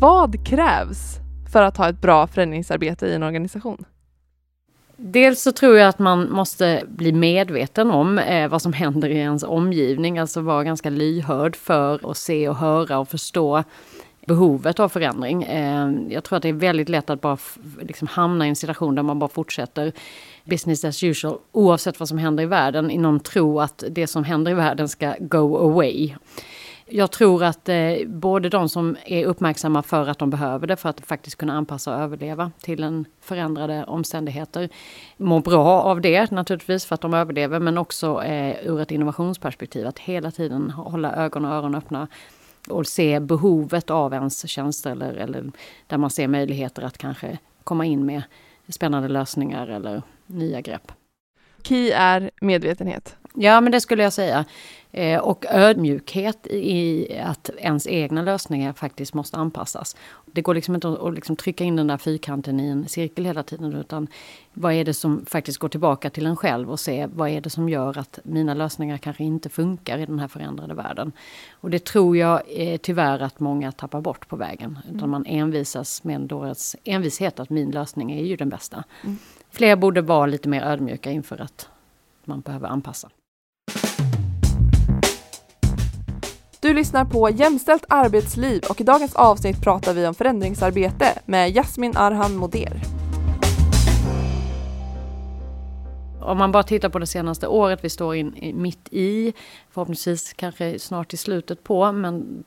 Vad 0.00 0.46
krävs 0.46 1.16
för 1.52 1.62
att 1.62 1.76
ha 1.76 1.88
ett 1.88 2.00
bra 2.00 2.26
förändringsarbete 2.26 3.06
i 3.06 3.14
en 3.14 3.22
organisation? 3.22 3.84
Dels 4.96 5.42
så 5.42 5.52
tror 5.52 5.76
jag 5.76 5.88
att 5.88 5.98
man 5.98 6.30
måste 6.30 6.82
bli 6.88 7.12
medveten 7.12 7.90
om 7.90 8.18
eh, 8.18 8.48
vad 8.48 8.62
som 8.62 8.72
händer 8.72 9.08
i 9.08 9.16
ens 9.16 9.42
omgivning, 9.42 10.18
alltså 10.18 10.40
vara 10.40 10.64
ganska 10.64 10.90
lyhörd 10.90 11.56
för 11.56 12.10
att 12.10 12.16
se 12.16 12.48
och 12.48 12.56
höra 12.56 12.98
och 12.98 13.08
förstå 13.08 13.64
behovet 14.26 14.80
av 14.80 14.88
förändring. 14.88 15.42
Eh, 15.42 15.90
jag 16.08 16.24
tror 16.24 16.36
att 16.36 16.42
det 16.42 16.48
är 16.48 16.52
väldigt 16.52 16.88
lätt 16.88 17.10
att 17.10 17.20
bara 17.20 17.38
liksom 17.80 18.08
hamna 18.08 18.46
i 18.46 18.48
en 18.48 18.56
situation 18.56 18.94
där 18.94 19.02
man 19.02 19.18
bara 19.18 19.30
fortsätter 19.30 19.92
business 20.44 20.84
as 20.84 21.02
usual 21.02 21.38
oavsett 21.52 22.00
vad 22.00 22.08
som 22.08 22.18
händer 22.18 22.42
i 22.42 22.46
världen 22.46 22.90
i 22.90 22.98
någon 22.98 23.20
tro 23.20 23.60
att 23.60 23.84
det 23.90 24.06
som 24.06 24.24
händer 24.24 24.50
i 24.50 24.54
världen 24.54 24.88
ska 24.88 25.14
go 25.20 25.56
away. 25.56 26.14
Jag 26.86 27.10
tror 27.10 27.44
att 27.44 27.68
eh, 27.68 27.76
både 28.06 28.48
de 28.48 28.68
som 28.68 28.96
är 29.04 29.24
uppmärksamma 29.24 29.82
för 29.82 30.08
att 30.08 30.18
de 30.18 30.30
behöver 30.30 30.66
det 30.66 30.76
för 30.76 30.88
att 30.88 31.00
faktiskt 31.00 31.36
kunna 31.36 31.56
anpassa 31.56 31.94
och 31.94 32.02
överleva 32.02 32.50
till 32.60 32.82
en 32.82 33.04
förändrade 33.20 33.84
omständigheter 33.84 34.68
mår 35.16 35.40
bra 35.40 35.82
av 35.82 36.00
det 36.00 36.30
naturligtvis 36.30 36.84
för 36.84 36.94
att 36.94 37.00
de 37.00 37.14
överlever 37.14 37.60
men 37.60 37.78
också 37.78 38.22
eh, 38.22 38.66
ur 38.66 38.80
ett 38.80 38.90
innovationsperspektiv 38.90 39.86
att 39.86 39.98
hela 39.98 40.30
tiden 40.30 40.70
hålla 40.70 41.12
ögon 41.12 41.44
och 41.44 41.50
öron 41.50 41.74
öppna 41.74 42.08
och 42.68 42.86
se 42.86 43.20
behovet 43.20 43.90
av 43.90 44.12
ens 44.12 44.48
tjänster 44.48 44.90
eller, 44.90 45.14
eller 45.14 45.50
där 45.86 45.98
man 45.98 46.10
ser 46.10 46.28
möjligheter 46.28 46.82
att 46.82 46.98
kanske 46.98 47.38
komma 47.64 47.84
in 47.84 48.06
med 48.06 48.22
spännande 48.68 49.08
lösningar 49.08 49.66
eller 49.66 50.02
nya 50.26 50.60
grepp. 50.60 50.92
Key 51.62 51.90
är 51.90 52.30
medvetenhet. 52.40 53.16
Ja, 53.34 53.60
men 53.60 53.72
det 53.72 53.80
skulle 53.80 54.02
jag 54.02 54.12
säga. 54.12 54.44
Eh, 54.96 55.20
och 55.20 55.44
ödmjukhet 55.48 56.46
i 56.46 57.06
att 57.24 57.50
ens 57.58 57.86
egna 57.86 58.22
lösningar 58.22 58.72
faktiskt 58.72 59.14
måste 59.14 59.36
anpassas. 59.36 59.96
Det 60.26 60.42
går 60.42 60.54
liksom 60.54 60.74
inte 60.74 60.88
att 60.88 61.14
liksom 61.14 61.36
trycka 61.36 61.64
in 61.64 61.76
den 61.76 61.86
där 61.86 61.96
fyrkanten 61.96 62.60
i 62.60 62.68
en 62.68 62.88
cirkel 62.88 63.24
hela 63.24 63.42
tiden 63.42 63.72
utan 63.72 64.06
vad 64.52 64.72
är 64.72 64.84
det 64.84 64.94
som 64.94 65.26
faktiskt 65.26 65.58
går 65.58 65.68
tillbaka 65.68 66.10
till 66.10 66.26
en 66.26 66.36
själv 66.36 66.70
och 66.70 66.80
se 66.80 67.06
vad 67.14 67.28
är 67.28 67.40
det 67.40 67.50
som 67.50 67.68
gör 67.68 67.98
att 67.98 68.18
mina 68.24 68.54
lösningar 68.54 68.98
kanske 68.98 69.24
inte 69.24 69.48
funkar 69.48 69.98
i 69.98 70.06
den 70.06 70.18
här 70.18 70.28
förändrade 70.28 70.74
världen. 70.74 71.12
Och 71.52 71.70
det 71.70 71.84
tror 71.84 72.16
jag 72.16 72.42
eh, 72.48 72.76
tyvärr 72.76 73.22
att 73.22 73.40
många 73.40 73.72
tappar 73.72 74.00
bort 74.00 74.28
på 74.28 74.36
vägen. 74.36 74.78
Utan 74.84 74.98
mm. 74.98 75.10
man 75.10 75.26
envisas 75.26 76.04
med 76.04 76.16
en 76.16 76.26
dåres 76.26 76.76
envishet 76.84 77.40
att 77.40 77.50
min 77.50 77.70
lösning 77.70 78.12
är 78.12 78.24
ju 78.24 78.36
den 78.36 78.48
bästa. 78.48 78.84
Mm. 79.04 79.18
Fler 79.50 79.76
borde 79.76 80.00
vara 80.00 80.26
lite 80.26 80.48
mer 80.48 80.62
ödmjuka 80.62 81.10
inför 81.10 81.40
att 81.40 81.68
man 82.24 82.40
behöver 82.40 82.68
anpassa. 82.68 83.10
Du 86.74 86.78
lyssnar 86.78 87.04
på 87.04 87.30
Jämställt 87.30 87.84
arbetsliv 87.88 88.62
och 88.68 88.80
i 88.80 88.84
dagens 88.84 89.14
avsnitt 89.14 89.60
pratar 89.62 89.94
vi 89.94 90.06
om 90.06 90.14
förändringsarbete 90.14 91.18
med 91.24 91.50
Jasmin 91.50 91.96
Arhan 91.96 92.36
Moder. 92.36 92.82
Om 96.20 96.38
man 96.38 96.52
bara 96.52 96.62
tittar 96.62 96.88
på 96.88 96.98
det 96.98 97.06
senaste 97.06 97.46
året 97.46 97.84
vi 97.84 97.90
står 97.90 98.16
in, 98.16 98.52
mitt 98.54 98.88
i, 98.90 99.32
förhoppningsvis 99.70 100.32
kanske 100.32 100.78
snart 100.78 101.14
i 101.14 101.16
slutet 101.16 101.64
på, 101.64 101.92
men 101.92 102.44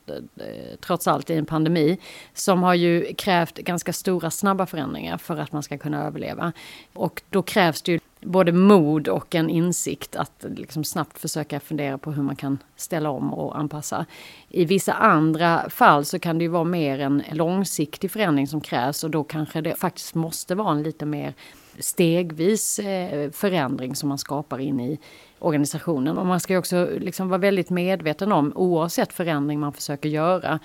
trots 0.80 1.08
allt 1.08 1.30
i 1.30 1.34
en 1.34 1.46
pandemi, 1.46 1.98
som 2.34 2.62
har 2.62 2.74
ju 2.74 3.14
krävt 3.14 3.58
ganska 3.58 3.92
stora 3.92 4.30
snabba 4.30 4.66
förändringar 4.66 5.18
för 5.18 5.36
att 5.36 5.52
man 5.52 5.62
ska 5.62 5.78
kunna 5.78 6.06
överleva. 6.06 6.52
Och 6.92 7.22
då 7.30 7.42
krävs 7.42 7.82
det 7.82 7.92
ju 7.92 8.00
både 8.20 8.52
mod 8.52 9.08
och 9.08 9.34
en 9.34 9.50
insikt 9.50 10.16
att 10.16 10.44
liksom 10.56 10.84
snabbt 10.84 11.18
försöka 11.18 11.60
fundera 11.60 11.98
på 11.98 12.12
hur 12.12 12.22
man 12.22 12.36
kan 12.36 12.58
ställa 12.76 13.10
om 13.10 13.34
och 13.34 13.58
anpassa. 13.58 14.06
I 14.48 14.64
vissa 14.64 14.92
andra 14.92 15.70
fall 15.70 16.04
så 16.04 16.18
kan 16.18 16.38
det 16.38 16.44
ju 16.44 16.48
vara 16.48 16.64
mer 16.64 16.98
en 16.98 17.22
långsiktig 17.32 18.10
förändring 18.10 18.46
som 18.46 18.60
krävs 18.60 19.04
och 19.04 19.10
då 19.10 19.24
kanske 19.24 19.60
det 19.60 19.74
faktiskt 19.74 20.14
måste 20.14 20.54
vara 20.54 20.70
en 20.70 20.82
lite 20.82 21.06
mer 21.06 21.34
stegvis 21.78 22.78
eh, 22.78 23.30
förändring 23.30 23.94
som 23.94 24.08
man 24.08 24.18
skapar 24.18 24.58
in 24.58 24.80
i 24.80 24.98
organisationen. 25.38 26.18
Och 26.18 26.26
man 26.26 26.40
ska 26.40 26.52
ju 26.52 26.58
också 26.58 26.88
liksom 26.98 27.28
vara 27.28 27.38
väldigt 27.38 27.70
medveten 27.70 28.32
om, 28.32 28.52
oavsett 28.54 29.12
förändring 29.12 29.60
man 29.60 29.72
försöker 29.72 30.08
göra, 30.08 30.58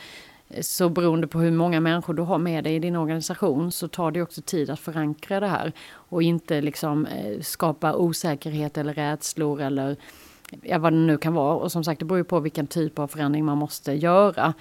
så 0.62 0.90
beroende 0.90 1.28
på 1.28 1.40
hur 1.40 1.52
många 1.52 1.80
människor 1.80 2.14
du 2.14 2.22
har 2.22 2.38
med 2.38 2.64
dig 2.64 2.76
i 2.76 2.80
din 2.80 2.96
organisation 2.96 3.72
så 3.72 3.88
tar 3.88 4.12
det 4.12 4.22
också 4.22 4.42
tid 4.42 4.70
att 4.70 4.80
förankra 4.80 5.40
det 5.40 5.48
här. 5.48 5.72
Och 5.94 6.24
inte 6.24 6.62
liksom 6.62 7.06
eh, 7.06 7.42
skapa 7.42 7.96
osäkerhet 7.96 8.78
eller 8.78 8.94
rädslor 8.94 9.62
eller 9.62 9.98
ja, 10.62 10.78
vad 10.78 10.94
det 10.94 10.98
nu 10.98 11.18
kan 11.18 11.34
vara. 11.34 11.56
Och 11.56 11.72
som 11.72 11.84
sagt, 11.84 12.00
det 12.00 12.06
beror 12.06 12.18
ju 12.18 12.24
på 12.24 12.40
vilken 12.40 12.68
typ 12.68 13.00
av 13.00 13.08
förändring 13.08 13.46
man 13.46 13.58
måste 13.58 13.94
göra 13.94 14.54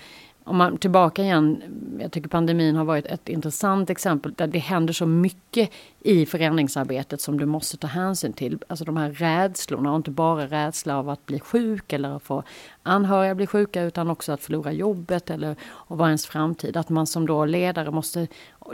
om 0.44 0.56
man 0.56 0.78
tillbaka 0.78 1.22
igen, 1.22 1.62
jag 2.00 2.12
tycker 2.12 2.28
pandemin 2.28 2.76
har 2.76 2.84
varit 2.84 3.06
ett 3.06 3.28
intressant 3.28 3.90
exempel 3.90 4.32
där 4.32 4.46
det 4.46 4.58
händer 4.58 4.92
så 4.92 5.06
mycket 5.06 5.70
i 6.00 6.26
förändringsarbetet 6.26 7.20
som 7.20 7.38
du 7.38 7.46
måste 7.46 7.76
ta 7.76 7.86
hänsyn 7.86 8.32
till. 8.32 8.58
Alltså 8.68 8.84
de 8.84 8.96
här 8.96 9.10
rädslorna 9.10 9.90
och 9.90 9.96
inte 9.96 10.10
bara 10.10 10.46
rädsla 10.46 10.98
av 10.98 11.08
att 11.08 11.26
bli 11.26 11.40
sjuk 11.40 11.92
eller 11.92 12.16
att 12.16 12.22
få 12.22 12.42
anhöriga 12.82 13.34
bli 13.34 13.46
sjuka 13.46 13.82
utan 13.82 14.10
också 14.10 14.32
att 14.32 14.42
förlora 14.42 14.72
jobbet 14.72 15.30
eller 15.30 15.50
att 15.88 15.98
vara 15.98 16.08
ens 16.08 16.26
framtid. 16.26 16.76
Att 16.76 16.88
man 16.88 17.06
som 17.06 17.26
då 17.26 17.44
ledare 17.44 17.90
måste 17.90 18.26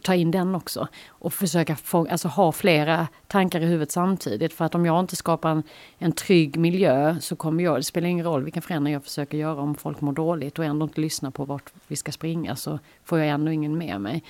ta 0.02 0.14
in 0.14 0.30
den 0.30 0.54
också 0.54 0.88
och 1.08 1.32
försöka 1.32 1.76
få, 1.76 2.08
alltså 2.10 2.28
ha 2.28 2.52
flera 2.52 3.08
tankar 3.26 3.60
i 3.60 3.64
huvudet 3.66 3.90
samtidigt. 3.90 4.52
För 4.52 4.64
att 4.64 4.74
om 4.74 4.86
jag 4.86 5.00
inte 5.00 5.16
skapar 5.16 5.50
en, 5.50 5.62
en 5.98 6.12
trygg 6.12 6.58
miljö 6.58 7.16
så 7.20 7.36
kommer 7.36 7.64
jag, 7.64 7.78
det 7.78 7.82
spelar 7.82 8.08
ingen 8.08 8.26
roll 8.26 8.42
vilken 8.42 8.62
förändring 8.62 8.92
jag 8.92 9.04
försöker 9.04 9.38
göra 9.38 9.60
om 9.60 9.74
folk 9.74 10.00
mår 10.00 10.12
dåligt 10.12 10.58
och 10.58 10.64
ändå 10.64 10.84
inte 10.84 11.00
lyssnar 11.00 11.30
på 11.30 11.44
vart 11.44 11.72
vi 11.86 11.96
ska 11.96 12.12
springa 12.12 12.56
så 12.56 12.78
får 13.04 13.18
jag 13.18 13.28
ändå 13.28 13.52
ingen 13.52 13.78
med 13.78 14.00
mig. 14.00 14.22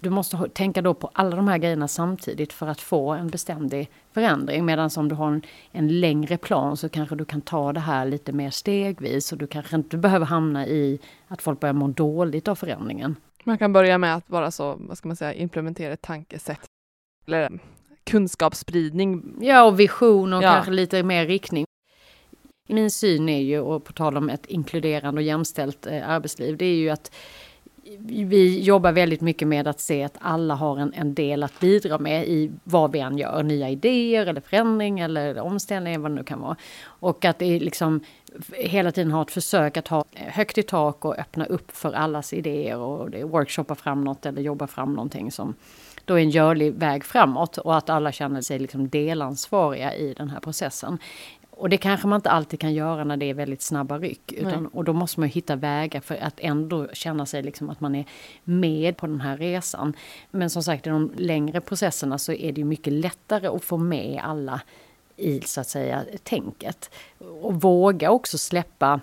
Du 0.00 0.10
måste 0.10 0.48
tänka 0.48 0.82
då 0.82 0.94
på 0.94 1.10
alla 1.12 1.36
de 1.36 1.48
här 1.48 1.58
grejerna 1.58 1.88
samtidigt 1.88 2.52
för 2.52 2.66
att 2.66 2.80
få 2.80 3.10
en 3.10 3.28
beständig 3.28 3.90
förändring. 4.12 4.64
Medan 4.64 4.90
om 4.96 5.08
du 5.08 5.14
har 5.14 5.28
en, 5.28 5.42
en, 5.72 6.00
längre 6.00 6.36
plan 6.36 6.76
så 6.76 6.88
kanske 6.88 7.14
du 7.14 7.24
kan 7.24 7.40
ta 7.40 7.72
det 7.72 7.80
här 7.80 8.06
lite 8.06 8.32
mer 8.32 8.50
stegvis 8.50 9.32
och 9.32 9.38
du 9.38 9.46
kanske 9.46 9.76
inte 9.76 9.96
behöver 9.96 10.26
hamna 10.26 10.66
i 10.66 10.98
att 11.28 11.42
folk 11.42 11.60
börjar 11.60 11.72
må 11.72 11.88
dåligt 11.88 12.48
av 12.48 12.54
förändringen. 12.54 13.16
Man 13.44 13.58
kan 13.58 13.72
börja 13.72 13.98
med 13.98 14.14
att 14.14 14.28
bara 14.28 14.50
så, 14.50 14.76
vad 14.80 14.98
ska 14.98 15.08
man 15.08 15.16
säga, 15.16 15.34
implementera 15.34 15.92
ett 15.92 16.02
tankesätt. 16.02 16.64
Eller 17.26 17.58
kunskapsspridning. 18.04 19.36
Ja, 19.40 19.64
och 19.64 19.80
vision 19.80 20.32
och 20.32 20.42
ja. 20.42 20.52
kanske 20.52 20.70
lite 20.70 21.02
mer 21.02 21.26
riktning. 21.26 21.64
Min 22.68 22.90
syn 22.90 23.28
är 23.28 23.40
ju, 23.40 23.60
och 23.60 23.84
på 23.84 23.92
tal 23.92 24.16
om 24.16 24.30
ett 24.30 24.46
inkluderande 24.46 25.18
och 25.18 25.22
jämställt 25.22 25.86
eh, 25.86 26.08
arbetsliv, 26.08 26.56
det 26.56 26.66
är 26.66 26.76
ju 26.76 26.90
att 26.90 27.14
vi 27.98 28.60
jobbar 28.60 28.92
väldigt 28.92 29.20
mycket 29.20 29.48
med 29.48 29.68
att 29.68 29.80
se 29.80 30.02
att 30.02 30.16
alla 30.20 30.54
har 30.54 30.78
en, 30.78 30.92
en 30.94 31.14
del 31.14 31.42
att 31.42 31.60
bidra 31.60 31.98
med 31.98 32.28
i 32.28 32.50
vad 32.64 32.92
vi 32.92 32.98
än 32.98 33.18
gör. 33.18 33.42
Nya 33.42 33.70
idéer 33.70 34.26
eller 34.26 34.40
förändring 34.40 35.00
eller 35.00 35.38
omställning, 35.38 36.02
vad 36.02 36.10
det 36.10 36.14
nu 36.14 36.24
kan 36.24 36.40
vara. 36.40 36.56
Och 36.82 37.24
att 37.24 37.38
det 37.38 37.58
liksom 37.60 38.00
hela 38.52 38.92
tiden 38.92 39.12
ha 39.12 39.22
ett 39.22 39.30
försök 39.30 39.76
att 39.76 39.88
ha 39.88 40.04
högt 40.14 40.58
i 40.58 40.62
tak 40.62 41.04
och 41.04 41.18
öppna 41.18 41.44
upp 41.44 41.70
för 41.76 41.92
allas 41.92 42.32
idéer 42.32 42.78
och 42.78 43.14
workshoppa 43.30 43.74
fram 43.74 44.04
något 44.04 44.26
eller 44.26 44.42
jobba 44.42 44.66
fram 44.66 44.94
någonting 44.94 45.32
som 45.32 45.54
då 46.04 46.14
är 46.14 46.22
en 46.22 46.30
görlig 46.30 46.74
väg 46.74 47.04
framåt 47.04 47.58
och 47.58 47.76
att 47.76 47.90
alla 47.90 48.12
känner 48.12 48.40
sig 48.40 48.58
liksom 48.58 48.88
delansvariga 48.88 49.94
i 49.94 50.14
den 50.14 50.30
här 50.30 50.40
processen. 50.40 50.98
Och 51.50 51.68
det 51.68 51.76
kanske 51.76 52.06
man 52.06 52.16
inte 52.16 52.30
alltid 52.30 52.60
kan 52.60 52.74
göra 52.74 53.04
när 53.04 53.16
det 53.16 53.30
är 53.30 53.34
väldigt 53.34 53.62
snabba 53.62 53.98
ryck. 53.98 54.32
Utan, 54.32 54.66
och 54.66 54.84
då 54.84 54.92
måste 54.92 55.20
man 55.20 55.28
hitta 55.28 55.56
vägar 55.56 56.00
för 56.00 56.16
att 56.16 56.40
ändå 56.40 56.88
känna 56.92 57.26
sig 57.26 57.42
liksom 57.42 57.70
att 57.70 57.80
man 57.80 57.94
är 57.94 58.04
med 58.44 58.96
på 58.96 59.06
den 59.06 59.20
här 59.20 59.36
resan. 59.36 59.96
Men 60.30 60.50
som 60.50 60.62
sagt 60.62 60.86
i 60.86 60.90
de 60.90 61.12
längre 61.16 61.60
processerna 61.60 62.18
så 62.18 62.32
är 62.32 62.52
det 62.52 62.64
mycket 62.64 62.92
lättare 62.92 63.46
att 63.46 63.64
få 63.64 63.76
med 63.76 64.20
alla 64.24 64.60
i 65.16 65.40
så 65.40 65.60
att 65.60 65.68
säga 65.68 66.04
tänket. 66.22 66.90
Och 67.18 67.60
våga 67.60 68.10
också 68.10 68.38
släppa 68.38 69.00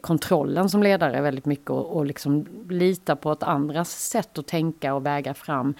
kontrollen 0.00 0.70
som 0.70 0.82
ledare 0.82 1.20
väldigt 1.20 1.46
mycket 1.46 1.70
och, 1.70 1.96
och 1.96 2.06
liksom 2.06 2.46
lita 2.68 3.16
på 3.16 3.30
att 3.30 3.42
andras 3.42 3.90
sätt 3.90 4.38
att 4.38 4.46
tänka 4.46 4.94
och 4.94 5.06
väga 5.06 5.34
fram 5.34 5.74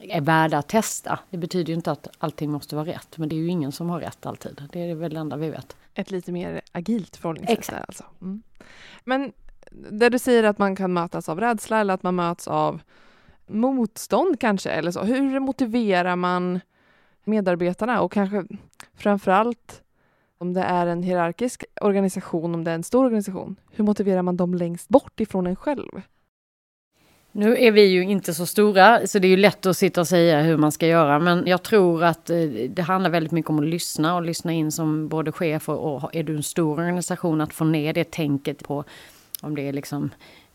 är 0.00 0.20
värda 0.20 0.58
att 0.58 0.68
testa. 0.68 1.18
Det 1.30 1.36
betyder 1.36 1.68
ju 1.68 1.74
inte 1.74 1.92
att 1.92 2.08
allting 2.18 2.50
måste 2.50 2.76
vara 2.76 2.86
rätt, 2.86 3.18
men 3.18 3.28
det 3.28 3.34
är 3.34 3.38
ju 3.38 3.48
ingen 3.48 3.72
som 3.72 3.90
har 3.90 4.00
rätt 4.00 4.26
alltid. 4.26 4.62
Det 4.72 4.90
är 4.90 4.94
väl 4.94 5.14
det 5.14 5.20
enda 5.20 5.36
vi 5.36 5.50
vet. 5.50 5.76
Ett 5.94 6.10
lite 6.10 6.32
mer 6.32 6.60
agilt 6.72 7.16
förhållningssätt 7.16 7.58
Exakt. 7.58 7.84
alltså. 7.88 8.04
Mm. 8.22 8.42
Men 9.04 9.32
där 9.70 10.10
du 10.10 10.18
säger 10.18 10.44
att 10.44 10.58
man 10.58 10.76
kan 10.76 10.92
mötas 10.92 11.28
av 11.28 11.40
rädsla 11.40 11.80
eller 11.80 11.94
att 11.94 12.02
man 12.02 12.14
möts 12.14 12.48
av 12.48 12.80
motstånd 13.46 14.40
kanske, 14.40 14.70
eller 14.70 14.90
så. 14.90 15.02
Hur 15.02 15.40
motiverar 15.40 16.16
man 16.16 16.60
medarbetarna 17.26 18.00
och 18.00 18.12
kanske 18.12 18.44
framförallt 18.94 19.82
om 20.38 20.52
det 20.52 20.60
är 20.60 20.86
en 20.86 21.02
hierarkisk 21.02 21.64
organisation, 21.80 22.54
om 22.54 22.64
det 22.64 22.70
är 22.70 22.74
en 22.74 22.82
stor 22.82 23.04
organisation, 23.04 23.56
hur 23.70 23.84
motiverar 23.84 24.22
man 24.22 24.36
dem 24.36 24.54
längst 24.54 24.88
bort 24.88 25.20
ifrån 25.20 25.46
en 25.46 25.56
själv? 25.56 26.02
Nu 27.32 27.56
är 27.58 27.72
vi 27.72 27.84
ju 27.84 28.02
inte 28.02 28.34
så 28.34 28.46
stora, 28.46 29.06
så 29.06 29.18
det 29.18 29.26
är 29.26 29.30
ju 29.30 29.36
lätt 29.36 29.66
att 29.66 29.76
sitta 29.76 30.00
och 30.00 30.08
säga 30.08 30.42
hur 30.42 30.56
man 30.56 30.72
ska 30.72 30.86
göra. 30.86 31.18
Men 31.18 31.46
jag 31.46 31.62
tror 31.62 32.04
att 32.04 32.30
eh, 32.30 32.38
det 32.68 32.82
handlar 32.82 33.10
väldigt 33.10 33.32
mycket 33.32 33.50
om 33.50 33.58
att 33.58 33.64
lyssna 33.64 34.16
och 34.16 34.22
lyssna 34.22 34.52
in 34.52 34.72
som 34.72 35.08
både 35.08 35.32
chef 35.32 35.68
och, 35.68 35.94
och 35.94 36.14
är 36.14 36.22
du 36.22 36.36
en 36.36 36.42
stor 36.42 36.70
organisation 36.70 37.40
att 37.40 37.52
få 37.52 37.64
ner 37.64 37.92
det 37.92 38.10
tänket 38.10 38.64
på 38.64 38.84
om 39.42 39.54
det 39.54 39.68
är 39.68 39.72
liksom 39.72 40.10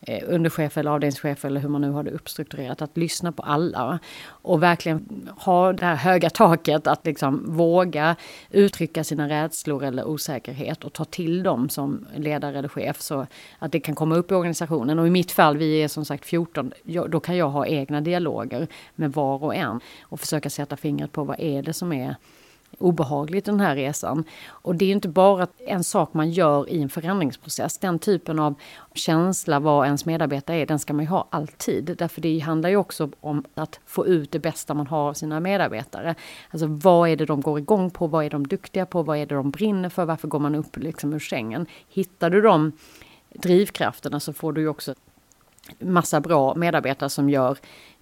Eh, 0.08 0.24
underchef 0.28 0.78
eller 0.78 0.92
avdelningschef 0.92 1.46
eller 1.46 1.62
hur 1.62 1.70
man 1.70 1.82
nu 1.82 1.90
har 1.90 2.04
det 2.04 2.12
uppstrukturerat, 2.12 2.82
att 2.82 2.98
lyssna 2.98 3.32
på 3.32 3.44
alla. 3.44 4.00
Och 4.26 4.64
verkligen 4.64 5.30
ha 5.38 5.74
det 5.74 5.86
här 5.86 5.96
höga 5.96 6.30
taket 6.30 6.88
att 6.88 7.06
liksom 7.06 7.56
våga 7.58 8.16
uttrycka 8.50 9.04
sina 9.04 9.30
rädslor 9.30 9.84
eller 9.84 10.08
osäkerhet 10.08 10.84
och 10.84 10.94
ta 10.94 11.06
till 11.06 11.44
dem 11.44 11.70
som 11.70 12.06
ledare 12.16 12.58
eller 12.58 12.70
chef 12.70 13.02
så 13.02 13.28
att 13.60 13.72
det 13.72 13.80
kan 13.80 13.96
komma 13.96 14.16
upp 14.16 14.32
i 14.32 14.34
organisationen. 14.34 15.00
Och 15.00 15.08
i 15.08 15.10
mitt 15.10 15.32
fall, 15.32 15.58
vi 15.58 15.84
är 15.84 15.88
som 15.88 16.06
sagt 16.06 16.26
14, 16.26 16.74
då 17.10 17.20
kan 17.20 17.38
jag 17.38 17.50
ha 17.50 17.66
egna 17.66 18.02
dialoger 18.02 18.68
med 18.96 19.14
var 19.14 19.44
och 19.44 19.56
en 19.56 19.80
och 20.02 20.20
försöka 20.20 20.50
sätta 20.50 20.78
fingret 20.78 21.12
på 21.12 21.24
vad 21.24 21.40
är 21.40 21.64
det 21.64 21.74
som 21.74 21.94
är 21.94 22.16
obehagligt 22.78 23.46
den 23.46 23.60
här 23.60 23.76
resan. 23.76 24.24
Och 24.48 24.76
det 24.76 24.86
är 24.86 24.92
inte 24.92 25.10
bara 25.10 25.48
en 25.58 25.84
sak 25.84 26.14
man 26.14 26.32
gör 26.32 26.70
i 26.70 26.82
en 26.82 26.90
förändringsprocess. 26.90 27.78
Den 27.78 28.00
typen 28.00 28.40
av 28.40 28.56
känsla 28.94 29.60
vad 29.60 29.86
ens 29.86 30.06
medarbetare 30.06 30.58
är, 30.58 30.66
den 30.66 30.80
ska 30.80 30.94
man 30.94 31.06
ju 31.06 31.10
ha 31.10 31.28
alltid. 31.30 31.96
Därför 31.98 32.22
det 32.22 32.40
handlar 32.40 32.70
ju 32.70 32.76
också 32.76 33.10
om 33.22 33.44
att 33.54 33.80
få 33.86 34.08
ut 34.08 34.32
det 34.32 34.40
bästa 34.40 34.74
man 34.74 34.88
har 34.88 35.10
av 35.10 35.14
sina 35.14 35.40
medarbetare. 35.40 36.16
Alltså 36.50 36.68
vad 36.68 37.10
är 37.10 37.16
det 37.16 37.26
de 37.26 37.42
går 37.42 37.60
igång 37.60 37.90
på? 37.90 38.08
Vad 38.08 38.26
är 38.26 38.30
de 38.30 38.48
duktiga 38.48 38.86
på? 38.86 39.04
Vad 39.04 39.18
är 39.18 39.26
det 39.26 39.36
de 39.36 39.52
brinner 39.52 39.90
för? 39.90 40.06
Varför 40.06 40.28
går 40.28 40.40
man 40.40 40.56
upp 40.56 40.78
liksom 40.78 41.14
ur 41.14 41.20
sängen? 41.20 41.66
Hittar 41.90 42.30
du 42.30 42.42
de 42.42 42.72
drivkrafterna 43.34 44.20
så 44.20 44.34
får 44.34 44.54
du 44.54 44.62
ju 44.62 44.68
också 44.68 44.96
massa 45.80 46.20
bra 46.20 46.56
medarbetare 46.56 47.10
som 47.10 47.30
gör 47.30 47.58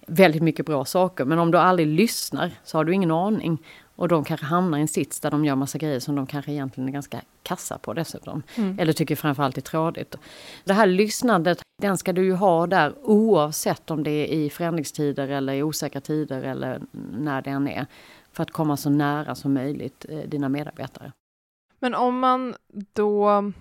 väldigt 0.06 0.42
mycket 0.42 0.66
bra 0.66 0.84
saker. 0.84 1.24
Men 1.24 1.38
om 1.38 1.50
du 1.50 1.58
aldrig 1.58 1.88
lyssnar 1.88 2.50
så 2.64 2.78
har 2.78 2.84
du 2.84 2.94
ingen 2.94 3.10
aning. 3.10 3.58
Och 4.00 4.08
de 4.08 4.24
kanske 4.24 4.46
hamnar 4.46 4.78
i 4.78 4.80
en 4.80 4.88
sits 4.88 5.20
där 5.20 5.30
de 5.30 5.44
gör 5.44 5.56
massa 5.56 5.78
grejer 5.78 6.00
som 6.00 6.16
de 6.16 6.26
kanske 6.26 6.52
egentligen 6.52 6.88
är 6.88 6.92
ganska 6.92 7.20
kassa 7.42 7.78
på 7.78 7.92
dessutom. 7.92 8.42
Mm. 8.56 8.78
Eller 8.78 8.92
tycker 8.92 9.16
framförallt 9.16 9.56
är 9.56 9.60
trådigt. 9.62 10.16
Det 10.64 10.72
här 10.72 10.86
lyssnandet, 10.86 11.62
den 11.82 11.98
ska 11.98 12.12
du 12.12 12.24
ju 12.24 12.34
ha 12.34 12.66
där 12.66 12.94
oavsett 13.02 13.90
om 13.90 14.02
det 14.02 14.10
är 14.10 14.26
i 14.26 14.50
förändringstider 14.50 15.28
eller 15.28 15.52
i 15.52 15.62
osäkra 15.62 16.00
tider 16.00 16.42
eller 16.42 16.82
när 17.12 17.42
det 17.42 17.50
än 17.50 17.68
är. 17.68 17.86
För 18.32 18.42
att 18.42 18.50
komma 18.50 18.76
så 18.76 18.90
nära 18.90 19.34
som 19.34 19.54
möjligt 19.54 20.06
eh, 20.08 20.18
dina 20.18 20.48
medarbetare. 20.48 21.12
Men 21.78 21.94
om 21.94 22.18
man 22.18 22.54
då 22.92 23.52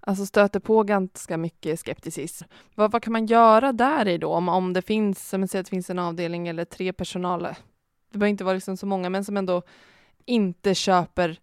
alltså 0.00 0.26
stöter 0.26 0.60
på 0.60 0.82
ganska 0.82 1.36
mycket 1.36 1.80
skepticism. 1.80 2.44
Vad, 2.74 2.90
vad 2.92 3.02
kan 3.02 3.12
man 3.12 3.26
göra 3.26 3.72
där 3.72 4.08
i 4.08 4.18
då? 4.18 4.32
Om, 4.32 4.48
om 4.48 4.72
det 4.72 4.82
finns, 4.82 5.32
om 5.32 5.42
att 5.42 5.52
det 5.52 5.68
finns 5.68 5.90
en 5.90 5.98
avdelning 5.98 6.48
eller 6.48 6.64
tre 6.64 6.92
personal 6.92 7.48
det 8.10 8.18
behöver 8.18 8.30
inte 8.30 8.44
vara 8.44 8.54
liksom 8.54 8.76
så 8.76 8.86
många, 8.86 9.10
men 9.10 9.24
som 9.24 9.36
ändå 9.36 9.62
inte 10.24 10.74
köper 10.74 11.38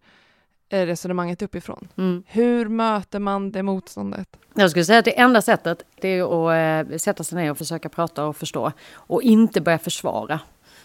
eh, 0.68 0.86
resonemanget 0.86 1.42
uppifrån. 1.42 1.88
Mm. 1.96 2.22
Hur 2.26 2.68
möter 2.68 3.18
man 3.18 3.52
det 3.52 3.62
motståndet? 3.62 4.36
Jag 4.54 4.70
skulle 4.70 4.84
säga 4.84 4.98
att 4.98 5.04
det 5.04 5.18
enda 5.18 5.42
sättet 5.42 5.82
det 6.00 6.08
är 6.08 6.22
att 6.22 6.90
äh, 6.90 6.96
sätta 6.96 7.24
sig 7.24 7.38
ner 7.38 7.50
och 7.50 7.58
försöka 7.58 7.88
prata 7.88 8.24
och 8.24 8.36
förstå. 8.36 8.72
Och 8.94 9.22
inte 9.22 9.60
börja 9.60 9.78
försvara. 9.78 10.40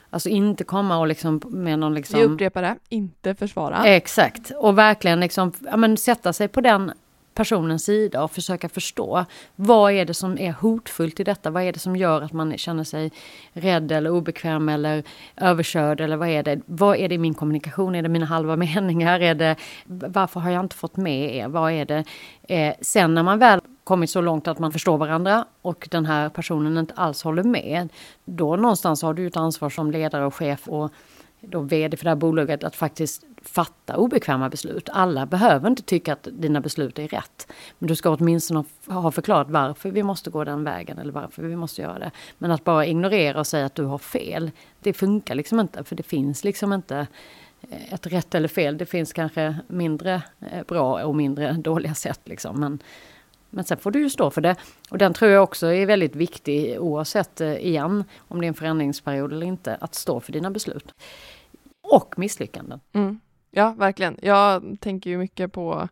Alltså 0.10 0.30
inte 0.30 0.64
komma 0.64 0.98
och 1.00 1.08
liksom 1.08 1.42
med 1.46 1.80
någon 1.80 1.94
liksom... 1.94 2.20
Vi 2.20 2.26
upprepar 2.26 2.62
det, 2.62 2.76
inte 2.90 3.36
försvara. 3.36 3.86
Exakt, 3.86 4.52
och 4.58 4.78
verkligen 4.78 5.20
liksom, 5.20 5.52
ja, 5.60 5.78
men 5.78 5.98
sätta 5.98 6.34
sig 6.34 6.48
på 6.48 6.62
den 6.62 6.92
personens 7.34 7.86
sida 7.86 8.24
och 8.24 8.32
försöka 8.32 8.70
förstå 8.70 9.26
vad 9.56 9.94
är 9.94 10.06
det 10.06 10.14
som 10.14 10.38
är 10.38 10.52
hotfullt 10.52 11.20
i 11.20 11.24
detta? 11.24 11.50
Vad 11.50 11.64
är 11.64 11.74
det 11.74 11.80
som 11.80 11.96
gör 11.96 12.22
att 12.22 12.34
man 12.34 12.58
känner 12.58 12.84
sig 12.84 13.12
rädd 13.54 13.92
eller 13.92 14.10
obekväm 14.10 14.70
eller 14.70 15.04
överkörd 15.38 16.02
eller 16.02 16.18
vad 16.18 16.30
är 16.30 16.44
det? 16.44 16.62
Vad 16.66 16.98
är 16.98 17.10
det 17.10 17.16
i 17.16 17.18
min 17.18 17.34
kommunikation? 17.34 17.96
Är 17.96 18.02
det 18.02 18.10
mina 18.10 18.26
halva 18.26 18.56
meningar? 18.76 19.20
Är 19.20 19.36
det, 19.36 19.56
varför 19.86 20.40
har 20.40 20.52
jag 20.52 20.66
inte 20.66 20.76
fått 20.76 20.98
med 20.98 21.36
er? 21.36 21.48
Vad 21.48 21.72
är 21.72 21.86
det? 21.86 22.04
Eh, 22.44 22.74
sen 22.82 23.14
när 23.14 23.24
man 23.24 23.40
väl 23.40 23.62
kommit 23.84 24.10
så 24.10 24.22
långt 24.22 24.48
att 24.48 24.60
man 24.60 24.72
förstår 24.72 24.98
varandra 24.98 25.46
och 25.62 25.88
den 25.92 26.06
här 26.06 26.30
personen 26.30 26.78
inte 26.78 26.94
alls 26.94 27.24
håller 27.24 27.44
med, 27.44 27.90
då 28.26 28.56
någonstans 28.56 29.02
har 29.02 29.14
du 29.14 29.28
ett 29.28 29.38
ansvar 29.38 29.70
som 29.70 29.92
ledare 29.92 30.26
och 30.26 30.36
chef 30.36 30.68
och 30.68 30.92
då 31.42 31.62
vd 31.62 31.98
för 31.98 32.04
det 32.04 32.10
här 32.10 32.16
bolaget 32.16 32.64
att 32.64 32.76
faktiskt 32.76 33.24
fatta 33.42 33.98
obekväma 33.98 34.50
beslut. 34.50 34.90
Alla 34.94 35.26
behöver 35.26 35.70
inte 35.70 35.82
tycka 35.82 36.14
att 36.14 36.28
dina 36.32 36.62
beslut 36.62 37.00
är 37.00 37.08
rätt. 37.08 37.52
Men 37.80 37.88
du 37.88 37.96
ska 37.96 38.10
åtminstone 38.10 38.64
ha 38.88 39.12
förklarat 39.12 39.50
varför 39.50 39.92
vi 39.92 40.04
måste 40.04 40.30
gå 40.30 40.44
den 40.44 40.64
vägen 40.64 40.98
eller 40.98 41.12
varför 41.12 41.44
vi 41.44 41.56
måste 41.56 41.82
göra 41.82 42.00
det. 42.00 42.12
Men 42.38 42.52
att 42.52 42.64
bara 42.64 42.86
ignorera 42.86 43.40
och 43.40 43.48
säga 43.48 43.66
att 43.66 43.76
du 43.76 43.84
har 43.84 43.98
fel, 43.98 44.52
det 44.80 44.94
funkar 44.94 45.36
liksom 45.36 45.60
inte. 45.60 45.84
För 45.84 45.96
det 45.96 46.04
finns 46.04 46.44
liksom 46.44 46.74
inte 46.74 47.08
eh, 47.70 47.94
ett 47.94 48.08
rätt 48.08 48.36
eller 48.36 48.48
fel. 48.48 48.78
Det 48.78 48.86
finns 48.86 49.14
kanske 49.14 49.56
mindre 49.68 50.22
eh, 50.52 50.64
bra 50.68 51.04
och 51.04 51.16
mindre 51.16 51.52
dåliga 51.60 51.94
sätt 51.94 52.22
liksom. 52.24 52.60
Men 52.60 52.80
Men 53.50 53.64
sen 53.64 53.78
får 53.78 53.92
du 53.92 54.00
ju 54.00 54.10
stå 54.10 54.32
för 54.32 54.42
det. 54.42 54.56
Och 54.90 54.98
den 54.98 55.14
tror 55.14 55.32
jag 55.32 55.44
också 55.44 55.68
är 55.68 55.86
väldigt 55.86 56.16
viktig 56.16 56.82
oavsett 56.82 57.42
eh, 57.42 57.56
igen 57.56 58.04
om 58.28 58.42
det 58.42 58.46
är 58.46 58.48
en 58.48 58.54
förändringsperiod 58.54 59.34
eller 59.34 59.46
inte, 59.46 59.76
att 59.76 59.96
stå 59.96 60.20
för 60.20 60.32
dina 60.32 60.52
beslut. 60.52 60.94
Och 61.82 62.20
misslyckanden. 62.20 62.80
Mm. 62.94 63.20
Ja, 63.52 63.74
verkligen. 63.78 64.18
Jag 64.22 64.78
tänker 64.80 65.10
ju 65.10 65.18
mycket 65.18 65.52
på 65.52 65.88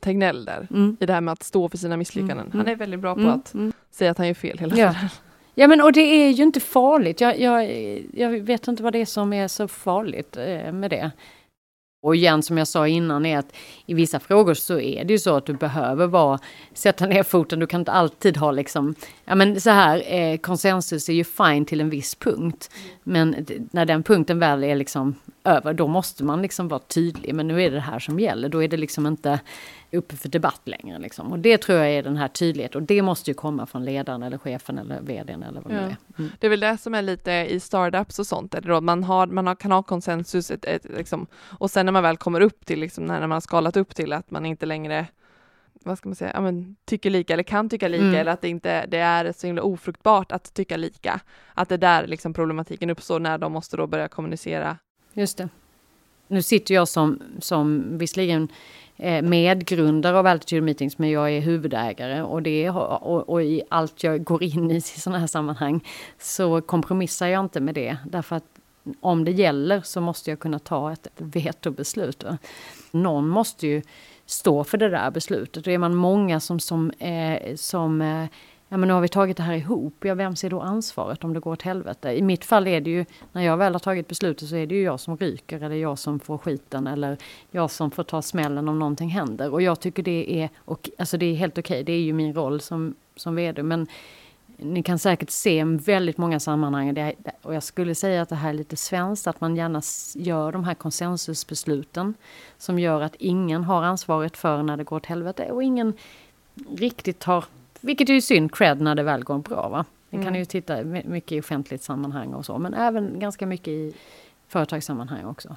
Tegnell 0.00 0.44
där, 0.44 0.66
Mm. 0.70 0.96
i 1.00 1.06
det 1.06 1.12
här 1.12 1.20
med 1.20 1.32
att 1.32 1.42
stå 1.42 1.68
för 1.68 1.78
sina 1.78 1.96
misslyckanden. 1.96 2.46
Mm, 2.46 2.58
Han 2.58 2.68
är 2.68 2.76
väldigt 2.76 3.00
bra 3.00 3.14
på 3.14 3.20
Mm, 3.20 3.32
att 3.32 3.54
mm. 3.54 3.72
säga 3.90 4.10
att 4.10 4.18
han 4.18 4.26
gör 4.26 4.34
fel 4.34 4.58
hela 4.58 4.76
Ja. 4.76 4.92
tiden. 4.92 5.08
Ja 5.54 5.66
men 5.68 5.80
och 5.80 5.92
det 5.92 6.00
är 6.00 6.30
ju 6.30 6.42
inte 6.42 6.60
farligt. 6.60 7.20
Jag, 7.20 7.40
jag, 7.40 7.72
jag 8.14 8.30
vet 8.40 8.68
inte 8.68 8.82
vad 8.82 8.92
det 8.92 8.98
är 8.98 9.06
som 9.06 9.32
är 9.32 9.48
så 9.48 9.68
farligt 9.68 10.36
eh, 10.36 10.72
med 10.72 10.90
det. 10.90 11.10
Och 12.00 12.16
igen 12.16 12.42
som 12.42 12.58
jag 12.58 12.68
sa 12.68 12.88
innan 12.88 13.26
är 13.26 13.38
att 13.38 13.52
i 13.86 13.94
vissa 13.94 14.20
frågor 14.20 14.54
så 14.54 14.80
är 14.80 15.04
det 15.04 15.12
ju 15.12 15.18
så 15.18 15.36
att 15.36 15.46
du 15.46 15.52
behöver 15.52 16.06
vara, 16.06 16.38
sätta 16.74 17.06
ner 17.06 17.22
foten. 17.22 17.58
Du 17.58 17.66
kan 17.66 17.80
inte 17.80 17.92
alltid 17.92 18.36
ha 18.36 18.50
liksom, 18.50 18.94
ja 19.24 19.34
men 19.34 19.60
så 19.60 19.70
här, 19.70 20.14
eh, 20.14 20.38
konsensus 20.38 21.08
är 21.08 21.12
ju 21.12 21.24
fine 21.24 21.64
till 21.64 21.80
en 21.80 21.90
viss 21.90 22.14
punkt. 22.14 22.70
Men 23.02 23.46
när 23.70 23.84
den 23.84 24.02
punkten 24.02 24.38
väl 24.38 24.64
är 24.64 24.76
liksom 24.76 25.14
över, 25.44 25.72
då 25.74 25.86
måste 25.86 26.24
man 26.24 26.42
liksom 26.42 26.68
vara 26.68 26.80
tydlig. 26.80 27.34
Men 27.34 27.48
nu 27.48 27.62
är 27.62 27.70
det 27.70 27.76
det 27.76 27.80
här 27.80 27.98
som 27.98 28.20
gäller, 28.20 28.48
då 28.48 28.62
är 28.62 28.68
det 28.68 28.76
liksom 28.76 29.06
inte 29.06 29.40
uppe 29.92 30.16
för 30.16 30.28
debatt 30.28 30.60
längre. 30.64 30.98
Liksom. 30.98 31.32
Och 31.32 31.38
det 31.38 31.58
tror 31.58 31.78
jag 31.78 31.90
är 31.90 32.02
den 32.02 32.16
här 32.16 32.28
tydligheten. 32.28 32.80
Och 32.80 32.86
det 32.86 33.02
måste 33.02 33.30
ju 33.30 33.34
komma 33.34 33.66
från 33.66 33.84
ledaren 33.84 34.22
eller 34.22 34.38
chefen 34.38 34.78
eller 34.78 35.00
vdn 35.00 35.42
eller 35.42 35.60
vad 35.60 35.72
det 35.72 35.76
Ja. 35.76 35.82
är. 35.82 35.96
Mm. 36.18 36.30
Det 36.38 36.46
är 36.46 36.50
väl 36.50 36.60
det 36.60 36.78
som 36.78 36.94
är 36.94 37.02
lite 37.02 37.32
i 37.32 37.60
startups 37.60 38.18
och 38.18 38.26
sånt, 38.26 38.54
eller 38.54 38.68
då, 38.68 38.80
man, 38.80 39.04
har, 39.04 39.26
man 39.26 39.46
har, 39.46 39.54
kan 39.54 39.72
ha 39.72 39.82
konsensus 39.82 40.50
ett, 40.50 40.64
ett, 40.64 40.84
liksom, 40.96 41.26
och 41.58 41.70
sen 41.70 41.86
när 41.86 41.92
man 41.92 42.02
väl 42.02 42.16
kommer 42.16 42.40
upp 42.40 42.66
till, 42.66 42.80
liksom, 42.80 43.04
när 43.04 43.20
man 43.20 43.30
har 43.30 43.40
skalat 43.40 43.76
upp 43.76 43.94
till 43.94 44.12
att 44.12 44.30
man 44.30 44.46
inte 44.46 44.66
längre 44.66 45.06
vad 45.84 45.98
ska 45.98 46.08
man 46.08 46.16
säga, 46.16 46.30
ja, 46.34 46.40
men, 46.40 46.76
tycker 46.84 47.10
lika 47.10 47.32
eller 47.32 47.42
kan 47.42 47.68
tycka 47.68 47.88
lika 47.88 48.02
Mm. 48.04 48.14
eller 48.14 48.32
att 48.32 48.40
det 48.40 48.48
inte 48.48 48.86
det 48.86 48.98
är 48.98 49.32
så 49.32 49.46
himla 49.46 49.62
ofruktbart 49.62 50.32
att 50.32 50.54
tycka 50.54 50.76
lika. 50.76 51.20
Att 51.54 51.68
det 51.68 51.74
är 51.74 51.78
där 51.78 52.06
liksom 52.06 52.34
problematiken 52.34 52.90
uppstår 52.90 53.20
när 53.20 53.38
de 53.38 53.52
måste 53.52 53.76
då 53.76 53.86
börja 53.86 54.08
kommunicera. 54.08 54.76
Just 55.12 55.38
det. 55.38 55.48
Nu 56.28 56.42
sitter 56.42 56.74
jag 56.74 56.88
som, 56.88 57.22
som 57.40 57.98
visserligen 57.98 58.48
Eh, 59.00 59.22
medgrundare 59.22 60.18
av 60.18 60.26
Altitude 60.26 60.60
Meetings, 60.62 60.98
men 60.98 61.10
jag 61.10 61.30
är 61.32 61.40
huvudägare 61.40 62.22
och, 62.22 62.42
det 62.42 62.70
och, 62.70 63.28
och 63.28 63.42
i 63.42 63.62
allt 63.68 64.02
jag 64.02 64.24
går 64.24 64.42
in 64.42 64.70
i 64.70 64.74
i 64.76 64.80
sådana 64.80 65.18
här 65.18 65.26
sammanhang 65.26 65.80
så 66.18 66.60
kompromissar 66.60 67.26
jag 67.26 67.44
inte 67.44 67.60
med 67.60 67.74
det. 67.74 67.96
Därför 68.06 68.36
att 68.36 68.44
om 69.00 69.24
det 69.24 69.30
gäller 69.30 69.80
så 69.80 70.00
måste 70.00 70.30
jag 70.30 70.38
kunna 70.38 70.58
ta 70.58 70.92
ett 70.92 71.08
vetobeslut. 71.16 72.24
Någon 72.90 73.28
måste 73.28 73.66
ju 73.66 73.82
stå 74.26 74.64
för 74.64 74.78
det 74.78 74.88
där 74.88 75.10
beslutet. 75.10 75.66
Och 75.66 75.72
är 75.72 75.78
man 75.78 75.94
många 75.94 76.40
som, 76.40 76.60
som, 76.60 76.90
eh, 76.90 77.56
som 77.56 78.00
eh, 78.00 78.26
ja 78.68 78.76
men 78.76 78.88
nu 78.88 78.94
har 78.94 79.00
vi 79.00 79.08
tagit 79.08 79.36
det 79.36 79.42
här 79.42 79.54
ihop, 79.54 80.04
ja 80.04 80.14
vem 80.14 80.36
ser 80.36 80.50
då 80.50 80.60
ansvaret 80.60 81.24
om 81.24 81.32
det 81.32 81.40
går 81.40 81.52
åt 81.52 81.62
helvete? 81.62 82.18
I 82.18 82.22
mitt 82.22 82.44
fall 82.44 82.66
är 82.66 82.80
det 82.80 82.90
ju, 82.90 83.04
när 83.32 83.42
jag 83.42 83.56
väl 83.56 83.72
har 83.72 83.80
tagit 83.80 84.08
beslutet 84.08 84.48
så 84.48 84.56
är 84.56 84.66
det 84.66 84.74
ju 84.74 84.82
jag 84.82 85.00
som 85.00 85.16
ryker 85.16 85.62
eller 85.62 85.76
jag 85.76 85.98
som 85.98 86.20
får 86.20 86.38
skiten 86.38 86.86
eller 86.86 87.16
jag 87.50 87.70
som 87.70 87.90
får 87.90 88.02
ta 88.02 88.22
smällen 88.22 88.68
om 88.68 88.78
någonting 88.78 89.08
händer. 89.08 89.52
Och 89.52 89.62
jag 89.62 89.80
tycker 89.80 90.02
det 90.02 90.42
är, 90.42 90.50
och, 90.56 90.90
alltså 90.98 91.16
det 91.16 91.26
är 91.26 91.34
helt 91.34 91.58
okej, 91.58 91.82
det 91.84 91.92
är 91.92 92.00
ju 92.00 92.12
min 92.12 92.34
roll 92.34 92.60
som, 92.60 92.94
som 93.16 93.34
vd. 93.34 93.62
Men 93.62 93.86
ni 94.60 94.82
kan 94.82 94.98
säkert 94.98 95.30
se 95.30 95.64
väldigt 95.64 96.18
många 96.18 96.40
sammanhang, 96.40 97.14
och 97.42 97.54
jag 97.54 97.62
skulle 97.62 97.94
säga 97.94 98.22
att 98.22 98.28
det 98.28 98.34
här 98.34 98.48
är 98.48 98.54
lite 98.54 98.76
svenskt, 98.76 99.26
att 99.26 99.40
man 99.40 99.56
gärna 99.56 99.82
gör 100.14 100.52
de 100.52 100.64
här 100.64 100.74
konsensusbesluten 100.74 102.14
som 102.58 102.78
gör 102.78 103.00
att 103.00 103.14
ingen 103.18 103.64
har 103.64 103.82
ansvaret 103.82 104.36
för 104.36 104.62
när 104.62 104.76
det 104.76 104.84
går 104.84 104.96
åt 104.96 105.06
helvete 105.06 105.50
och 105.50 105.62
ingen 105.62 105.92
riktigt 106.76 107.24
har, 107.24 107.44
vilket 107.80 108.08
är 108.08 108.12
ju 108.14 108.20
synd, 108.20 108.54
cred 108.54 108.80
när 108.80 108.94
det 108.94 109.02
väl 109.02 109.24
går 109.24 109.38
bra. 109.38 109.68
Va? 109.68 109.84
Kan 110.10 110.20
Mm. 110.22 110.34
ju 110.34 110.44
titta 110.44 110.84
my- 110.84 111.02
mycket 111.04 111.32
i 111.32 111.40
offentligt 111.40 111.82
sammanhang 111.82 112.34
och 112.34 112.46
så, 112.46 112.58
men 112.58 112.74
även 112.74 113.18
ganska 113.20 113.46
mycket 113.46 113.68
i 113.68 113.94
företagssammanhang 114.48 115.24
också. 115.24 115.56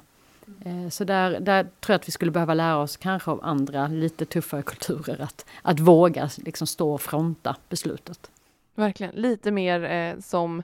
Eh, 0.64 0.88
Så 0.90 1.04
där, 1.04 1.40
där 1.40 1.62
tror 1.62 1.72
jag 1.92 1.94
att 1.94 2.08
vi 2.08 2.12
skulle 2.12 2.30
behöva 2.30 2.54
lära 2.54 2.76
oss 2.76 2.96
kanske 2.96 3.30
av 3.30 3.40
andra 3.44 3.86
lite 3.88 4.24
tuffare 4.24 4.62
kulturer 4.66 5.20
att, 5.20 5.46
att 5.62 5.80
våga 5.80 6.28
liksom 6.36 6.66
stå 6.66 6.92
och 6.94 7.00
fronta 7.00 7.56
beslutet. 7.68 8.30
Verkligen, 8.74 9.12
lite 9.14 9.50
mer 9.50 9.84
eh, 9.84 10.20
som 10.20 10.62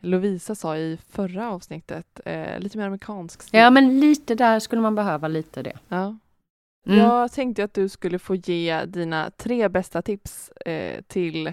Lovisa 0.00 0.54
sa 0.54 0.76
i 0.76 0.98
förra 1.10 1.50
avsnittet, 1.50 2.20
eh, 2.24 2.58
lite 2.60 2.78
mer 2.78 2.86
amerikansk 2.86 3.42
stil. 3.42 3.60
Ja 3.60 3.70
men 3.70 4.00
lite 4.00 4.34
där 4.34 4.60
skulle 4.60 4.82
man 4.82 4.94
behöva 4.94 5.28
lite 5.28 5.62
det. 5.62 5.78
Ja. 5.88 6.16
Mm. 6.86 6.98
Jag 6.98 7.32
tänkte 7.32 7.64
att 7.64 7.74
du 7.74 7.88
skulle 7.88 8.18
få 8.18 8.34
ge 8.34 8.84
dina 8.84 9.30
tre 9.30 9.68
bästa 9.68 10.02
tips 10.02 10.50
eh, 10.50 11.00
till 11.06 11.52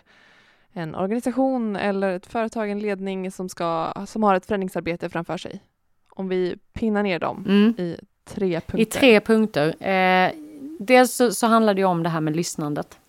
en 0.74 0.96
organisation 0.96 1.76
eller 1.76 2.10
ett 2.16 2.26
företag, 2.26 2.70
en 2.70 2.80
ledning 2.80 3.32
som, 3.32 3.50
ska, 3.50 3.94
som 4.08 4.24
har 4.24 4.36
ett 4.36 4.46
förändringsarbete 4.46 5.10
framför 5.10 5.38
sig. 5.38 5.62
Om 6.10 6.30
vi 6.30 6.56
pinnar 6.74 7.04
ner 7.04 7.20
dem 7.20 7.46
Mm. 7.48 7.74
i 7.78 7.98
tre 8.26 8.62
punkter. 8.62 8.80
I 8.80 8.86
tre 8.86 9.20
punkter. 9.20 9.88
Eh, 9.88 10.32
dels 10.80 11.16
så, 11.16 11.32
så 11.32 11.48
handlar 11.48 11.74
det 11.74 11.84
om 11.84 12.04
det 12.04 12.10
här 12.10 12.22
med 12.22 12.36
lyssnandet. 12.36 13.00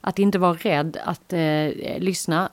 Att 0.00 0.18
inte 0.18 0.38
vara 0.38 0.54
rädd 0.54 0.98
att 1.04 1.32
eh, 1.32 1.98
lyssna. 1.98 2.50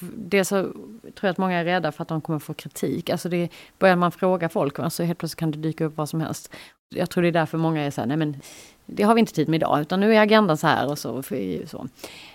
Dels 0.00 0.48
så 0.48 0.62
tror 0.62 1.14
jag 1.20 1.30
att 1.30 1.38
många 1.38 1.58
är 1.58 1.64
rädda 1.64 1.92
för 1.92 2.02
att 2.02 2.08
de 2.08 2.20
kommer 2.20 2.38
få 2.38 2.54
kritik. 2.54 3.10
Alltså 3.10 3.28
det, 3.28 3.48
börjar 3.78 3.96
man 3.96 4.12
fråga 4.12 4.48
folk, 4.48 4.78
alltså 4.78 5.02
helt 5.02 5.18
plötsligt 5.18 5.38
kan 5.38 5.50
det 5.50 5.58
dyka 5.58 5.84
upp 5.84 5.96
vad 5.96 6.08
som 6.08 6.20
helst. 6.20 6.54
Jag 6.88 7.10
tror 7.10 7.22
det 7.22 7.28
är 7.28 7.32
därför 7.32 7.58
många 7.58 7.82
är 7.82 7.90
så 7.90 8.00
här, 8.00 8.08
nej 8.08 8.16
men 8.16 8.36
det 8.86 9.02
har 9.02 9.14
vi 9.14 9.20
inte 9.20 9.32
tid 9.32 9.48
med 9.48 9.58
idag, 9.58 9.80
utan 9.80 10.00
nu 10.00 10.14
är 10.14 10.20
agendan 10.20 10.56
så 10.56 10.66
här 10.66 10.90
och 10.90 10.98
så. 10.98 11.22
så. 11.66 11.88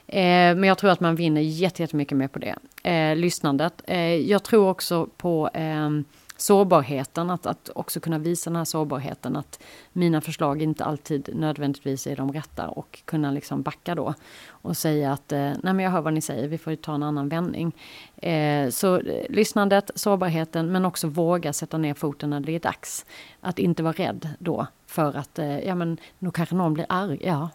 Eh, 0.08 0.56
men 0.56 0.64
jag 0.64 0.78
tror 0.78 0.92
att 0.92 1.00
man 1.00 1.16
vinner 1.16 1.42
jättemycket 1.42 2.18
mer 2.18 2.28
på 2.28 2.40
det. 2.40 2.56
Eh, 2.84 3.16
lyssnandet. 3.16 3.82
Eh, 3.88 4.16
jag 4.16 4.44
tror 4.44 4.70
också 4.70 5.10
på 5.18 5.50
ehm, 5.54 6.06
sårbarheten, 6.44 7.30
att, 7.30 7.46
att 7.46 7.70
också 7.76 8.00
kunna 8.00 8.18
visa 8.18 8.50
den 8.50 8.58
här 8.58 8.66
sårbarheten, 8.66 9.36
att 9.36 9.64
mina 9.94 10.22
förslag 10.22 10.62
inte 10.62 10.86
alltid 10.86 11.30
nödvändigtvis 11.34 12.08
är 12.08 12.16
de 12.16 12.32
rätta 12.32 12.70
och 12.70 13.02
kunna 13.06 13.32
liksom 13.32 13.62
backa 13.62 13.96
då 13.96 14.14
och 14.50 14.78
säga 14.78 15.14
att 15.14 15.32
eh, 15.32 15.40
nej 15.40 15.74
men 15.74 15.80
jag 15.80 15.92
hör 15.92 16.02
vad 16.02 16.14
ni 16.14 16.22
säger, 16.22 16.48
vi 16.48 16.58
får 16.58 16.72
ju 16.72 16.78
ta 16.78 16.96
en 16.96 17.04
annan 17.04 17.30
vändning. 17.30 17.76
Eh, 18.16 18.70
så 18.70 18.98
eh, 18.98 19.26
lyssnandet, 19.30 19.92
sårbarheten, 19.96 20.72
men 20.72 20.86
också 20.86 21.08
våga 21.08 21.54
sätta 21.54 21.78
ner 21.78 21.94
foten 21.94 22.30
när 22.30 22.40
det 22.40 22.56
är 22.56 22.60
dags. 22.60 23.06
Att 23.42 23.60
inte 23.60 23.84
vara 23.84 23.94
rädd 23.94 24.30
då 24.40 24.68
för 24.88 25.18
att, 25.18 25.40
eh, 25.40 25.60
ja 25.60 25.76
men 25.76 25.98
då 26.20 26.32
kanske 26.32 26.56
någon 26.56 26.74
blir 26.74 26.86
arg, 26.90 27.20
ja 27.22 27.50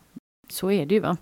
så 0.50 0.70
är 0.70 0.86
det 0.86 0.94
ju 0.94 1.00
va. 1.00 1.16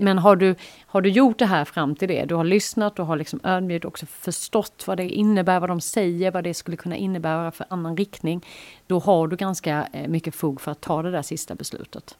Men 0.00 0.18
har 0.18 0.36
du, 0.36 0.54
har 0.86 1.00
du 1.00 1.08
gjort 1.08 1.38
det 1.38 1.46
här 1.46 1.64
fram 1.64 1.96
till 1.96 2.08
det, 2.08 2.24
du 2.24 2.34
har 2.34 2.44
lyssnat 2.44 2.98
och 2.98 3.06
har 3.06 3.16
liksom 3.16 3.40
ödmjukt 3.44 3.84
också 3.84 4.06
förstått 4.06 4.84
vad 4.86 4.96
det 4.96 5.08
innebär, 5.08 5.60
vad 5.60 5.70
de 5.70 5.80
säger, 5.80 6.30
vad 6.30 6.44
det 6.44 6.54
skulle 6.54 6.76
kunna 6.76 6.96
innebära 6.96 7.50
för 7.50 7.66
annan 7.70 7.96
riktning. 7.96 8.46
Då 8.86 8.98
har 8.98 9.28
du 9.28 9.36
ganska 9.36 9.88
eh, 9.92 10.08
mycket 10.08 10.34
fog 10.34 10.60
för 10.60 10.72
att 10.72 10.80
ta 10.80 11.02
det 11.02 11.10
där 11.10 11.22
sista 11.22 11.54
beslutet. 11.54 12.16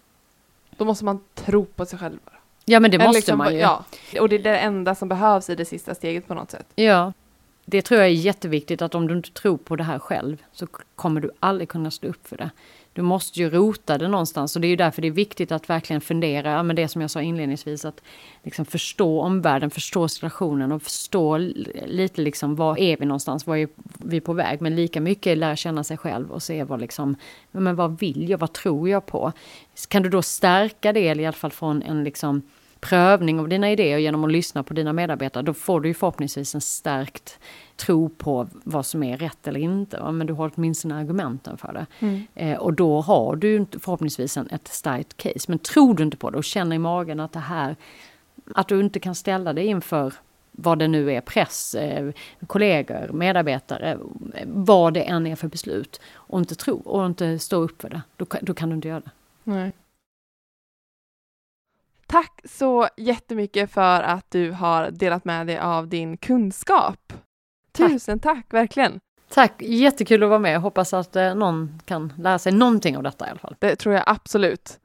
Då 0.77 0.85
måste 0.85 1.05
man 1.05 1.21
tro 1.35 1.65
på 1.65 1.87
sig 1.87 1.99
själv. 1.99 2.19
Ja 2.65 2.81
men 2.81 2.91
det 2.91 2.97
Eller 2.97 3.07
måste 3.07 3.19
liksom, 3.19 3.39
man 3.39 3.55
ju. 3.55 3.61
Ja. 3.61 3.85
Och 4.21 4.29
det 4.29 4.37
är 4.37 4.43
det 4.43 4.59
enda 4.59 4.95
som 4.95 5.09
behövs 5.09 5.51
i 5.51 5.55
det 5.55 5.65
sista 5.65 5.95
steget 5.95 6.27
på 6.27 6.35
något 6.35 6.51
sätt. 6.51 6.67
Ja, 6.75 7.13
det 7.65 7.83
tror 7.83 8.01
jag 8.01 8.09
är 8.09 8.13
jätteviktigt 8.13 8.83
att 8.83 8.95
om 8.95 9.07
du 9.07 9.17
inte 9.17 9.31
tror 9.33 9.57
på 9.57 9.77
det 9.77 9.85
här 9.85 9.99
själv 9.99 10.43
så 10.53 10.67
kommer 10.95 11.21
du 11.21 11.31
aldrig 11.41 11.69
kunna 11.69 11.91
stå 11.91 12.07
upp 12.07 12.29
för 12.29 12.37
det. 12.37 12.51
Du 12.93 13.03
måste 13.03 13.41
ju 13.41 13.51
rota 13.51 13.99
det 13.99 14.09
någonstans. 14.09 14.57
Och 14.57 14.63
det 14.63 14.67
är 14.67 14.71
ju 14.71 14.77
därför 14.77 15.03
det 15.03 15.09
är 15.09 15.13
viktigt 15.13 15.53
att 15.53 15.71
verkligen 15.71 16.01
fundera, 16.01 16.51
ja, 16.51 16.63
men 16.63 16.77
det 16.77 16.89
som 16.89 17.01
jag 17.01 17.11
sa 17.11 17.23
inledningsvis, 17.23 17.85
att 17.85 18.01
liksom 18.43 18.65
förstå 18.65 19.21
omvärlden, 19.21 19.71
förstå 19.71 20.09
situationen 20.09 20.73
och 20.73 20.83
förstå 20.83 21.39
lite 21.87 22.21
liksom 22.21 22.57
var 22.57 22.79
är 22.79 22.97
vi 22.97 23.07
någonstans, 23.07 23.47
var 23.47 23.57
är 23.57 23.69
vi 23.99 24.21
på 24.21 24.33
väg, 24.33 24.61
men 24.61 24.77
lika 24.77 25.01
mycket 25.01 25.39
lära 25.39 25.57
känna 25.57 25.85
sig 25.85 25.97
själv 25.97 26.31
och 26.31 26.43
se 26.43 26.65
vad 26.65 26.81
liksom, 26.81 27.17
men 27.51 27.77
vad 27.77 28.01
vill 28.01 28.29
jag, 28.29 28.39
vad 28.39 28.53
tror 28.53 28.89
jag 28.89 29.07
på? 29.07 29.33
Kan 29.89 30.03
du 30.03 30.09
då 30.09 30.23
stärka 30.23 30.93
det, 30.93 31.09
eller 31.09 31.23
i 31.23 31.27
alla 31.27 31.33
fall 31.33 31.51
från 31.51 31.83
en 31.83 32.05
liksom 32.05 32.43
prövning 32.81 33.41
av 33.41 33.49
dina 33.49 33.71
idéer 33.71 33.99
genom 33.99 34.25
att 34.25 34.33
lyssna 34.33 34.63
på 34.63 34.75
dina 34.75 34.93
medarbetare, 34.93 35.43
då 35.43 35.55
får 35.55 35.81
du 35.81 35.89
ju 35.89 35.95
förhoppningsvis 35.95 36.55
en 36.55 36.61
stärkt 36.61 37.39
tro 37.77 38.09
på 38.09 38.49
vad 38.53 38.87
som 38.87 39.03
är 39.03 39.17
rätt 39.17 39.49
eller 39.49 39.61
inte. 39.61 40.13
Men 40.13 40.27
du 40.27 40.33
har 40.33 40.53
åtminstone 40.55 40.95
argumenten 40.95 41.57
för 41.57 41.73
det. 41.73 41.87
Eh, 42.35 42.59
och 42.59 42.73
då 42.73 43.01
har 43.01 43.37
du 43.37 43.67
förhoppningsvis 43.81 44.37
en, 44.37 44.49
ett 44.51 44.69
starkt 44.69 45.17
case. 45.17 45.45
Men 45.49 45.59
tror 45.59 45.95
du 45.95 46.03
inte 46.03 46.17
på 46.17 46.31
det 46.31 46.39
och 46.39 46.45
känner 46.45 46.77
i 46.77 46.79
magen 46.79 47.21
att 47.21 47.33
det 47.33 47.39
här, 47.39 47.77
att 48.55 48.69
du 48.69 48.81
inte 48.81 49.01
kan 49.01 49.15
ställa 49.15 49.53
dig 49.53 49.67
inför 49.67 50.15
vad 50.53 50.79
det 50.79 50.89
nu 50.89 51.13
är, 51.13 51.21
press, 51.21 51.75
eh, 51.75 52.13
kollegor, 52.47 53.11
medarbetare, 53.13 53.99
vad 54.47 54.95
det 54.95 55.03
än 55.03 55.27
är 55.27 55.37
för 55.37 55.49
beslut 55.49 56.01
och 56.15 56.39
inte 56.39 56.55
tro 56.55 56.77
och 56.77 57.07
inte 57.07 57.39
stå 57.39 57.57
upp 57.57 57.83
för 57.83 57.91
det, 57.91 58.03
då, 58.17 58.27
då 58.43 58.55
kan 58.55 58.69
du 58.69 58.75
inte 58.75 58.89
göra 58.89 59.01
det. 59.01 59.11
Nej. 59.45 59.73
Tack 62.11 62.41
så 62.45 62.89
jättemycket 62.97 63.71
för 63.71 64.03
att 64.03 64.31
du 64.31 64.51
har 64.51 64.91
delat 64.91 65.25
med 65.25 65.47
dig 65.47 65.59
av 65.59 65.89
din 65.89 66.17
kunskap. 66.17 67.13
Tack. 67.73 67.91
Tusen 67.91 68.19
tack, 68.19 68.47
verkligen. 68.55 69.01
Tack, 69.29 69.63
jättekul 69.63 70.23
att 70.23 70.29
vara 70.29 70.39
med. 70.39 70.61
Hoppas 70.61 70.95
att 70.95 71.17
eh, 71.17 71.35
någon 71.35 71.81
kan 71.85 72.13
lära 72.19 72.39
sig 72.39 72.53
någonting 72.53 72.97
av 72.97 73.03
detta 73.03 73.27
i 73.27 73.31
alla 73.31 73.39
fall. 73.39 73.57
Det 73.59 73.77
tror 73.77 73.95
jag 73.95 74.05
absolut. 74.07 74.79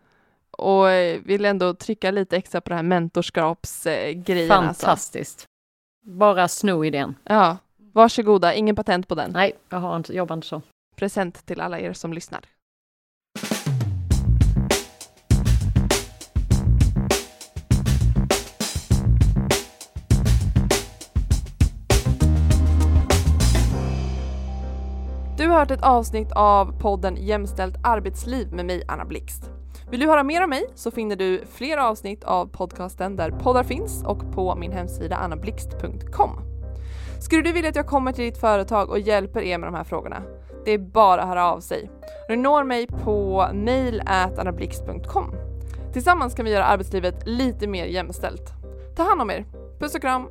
och 0.51 0.89
eh, 0.89 1.19
vill 1.25 1.45
ändå 1.45 1.73
trycka 1.73 2.11
lite 2.11 2.37
extra 2.37 2.61
på 2.61 2.69
det 2.69 2.75
här 2.75 2.83
mentorskapsgrejen. 2.83 4.51
Alltså. 4.51 4.85
Fantastiskt. 4.85 5.45
Bara 6.05 6.47
sno 6.47 6.85
idén. 6.85 7.15
Ja, 7.23 7.57
varsågoda, 7.93 8.53
ingen 8.53 8.75
patent 8.75 9.07
på 9.07 9.15
den. 9.15 9.31
Nej, 9.31 9.53
jag 9.69 9.77
har 9.77 9.95
inte, 9.95 10.13
jobbar 10.13 10.35
inte 10.35 10.47
så. 10.47 10.61
Present 10.95 11.45
till 11.45 11.61
alla 11.61 11.79
er 11.79 11.93
som 11.93 12.13
lyssnar. 12.13 12.41
Du 25.45 25.49
har 25.49 25.59
hört 25.59 25.71
ett 25.71 25.83
avsnitt 25.83 26.31
av 26.31 26.79
podden 26.79 27.17
Jämställt 27.19 27.75
arbetsliv 27.83 28.53
med 28.53 28.65
mig 28.65 28.83
Anna 28.87 29.05
Blixt. 29.05 29.49
Vill 29.89 29.99
du 29.99 30.07
höra 30.07 30.23
mer 30.23 30.43
om 30.43 30.49
mig 30.49 30.65
så 30.75 30.91
finner 30.91 31.15
du 31.15 31.43
fler 31.51 31.77
avsnitt 31.77 32.23
av 32.23 32.45
podcasten 32.45 33.15
där 33.15 33.31
poddar 33.31 33.63
finns 33.63 34.03
och 34.03 34.31
på 34.31 34.55
min 34.55 34.71
hemsida 34.71 35.15
annablixt.com. 35.15 36.39
Skulle 37.19 37.41
du 37.41 37.51
vilja 37.51 37.69
att 37.69 37.75
jag 37.75 37.87
kommer 37.87 38.11
till 38.11 38.23
ditt 38.23 38.37
företag 38.37 38.89
och 38.89 38.99
hjälper 38.99 39.41
er 39.41 39.57
med 39.57 39.67
de 39.67 39.75
här 39.75 39.83
frågorna? 39.83 40.21
Det 40.65 40.71
är 40.71 40.77
bara 40.77 41.21
att 41.21 41.27
höra 41.27 41.51
av 41.51 41.59
sig. 41.59 41.91
Du 42.27 42.35
når 42.35 42.63
mig 42.63 42.87
på 42.87 43.47
mail 43.53 44.01
annablixt.com. 44.05 45.35
Tillsammans 45.93 46.35
kan 46.35 46.45
vi 46.45 46.51
göra 46.51 46.65
arbetslivet 46.65 47.27
lite 47.27 47.67
mer 47.67 47.85
jämställt. 47.85 48.53
Ta 48.95 49.03
hand 49.03 49.21
om 49.21 49.31
er. 49.31 49.45
Puss 49.79 49.95
och 49.95 50.01
kram! 50.01 50.27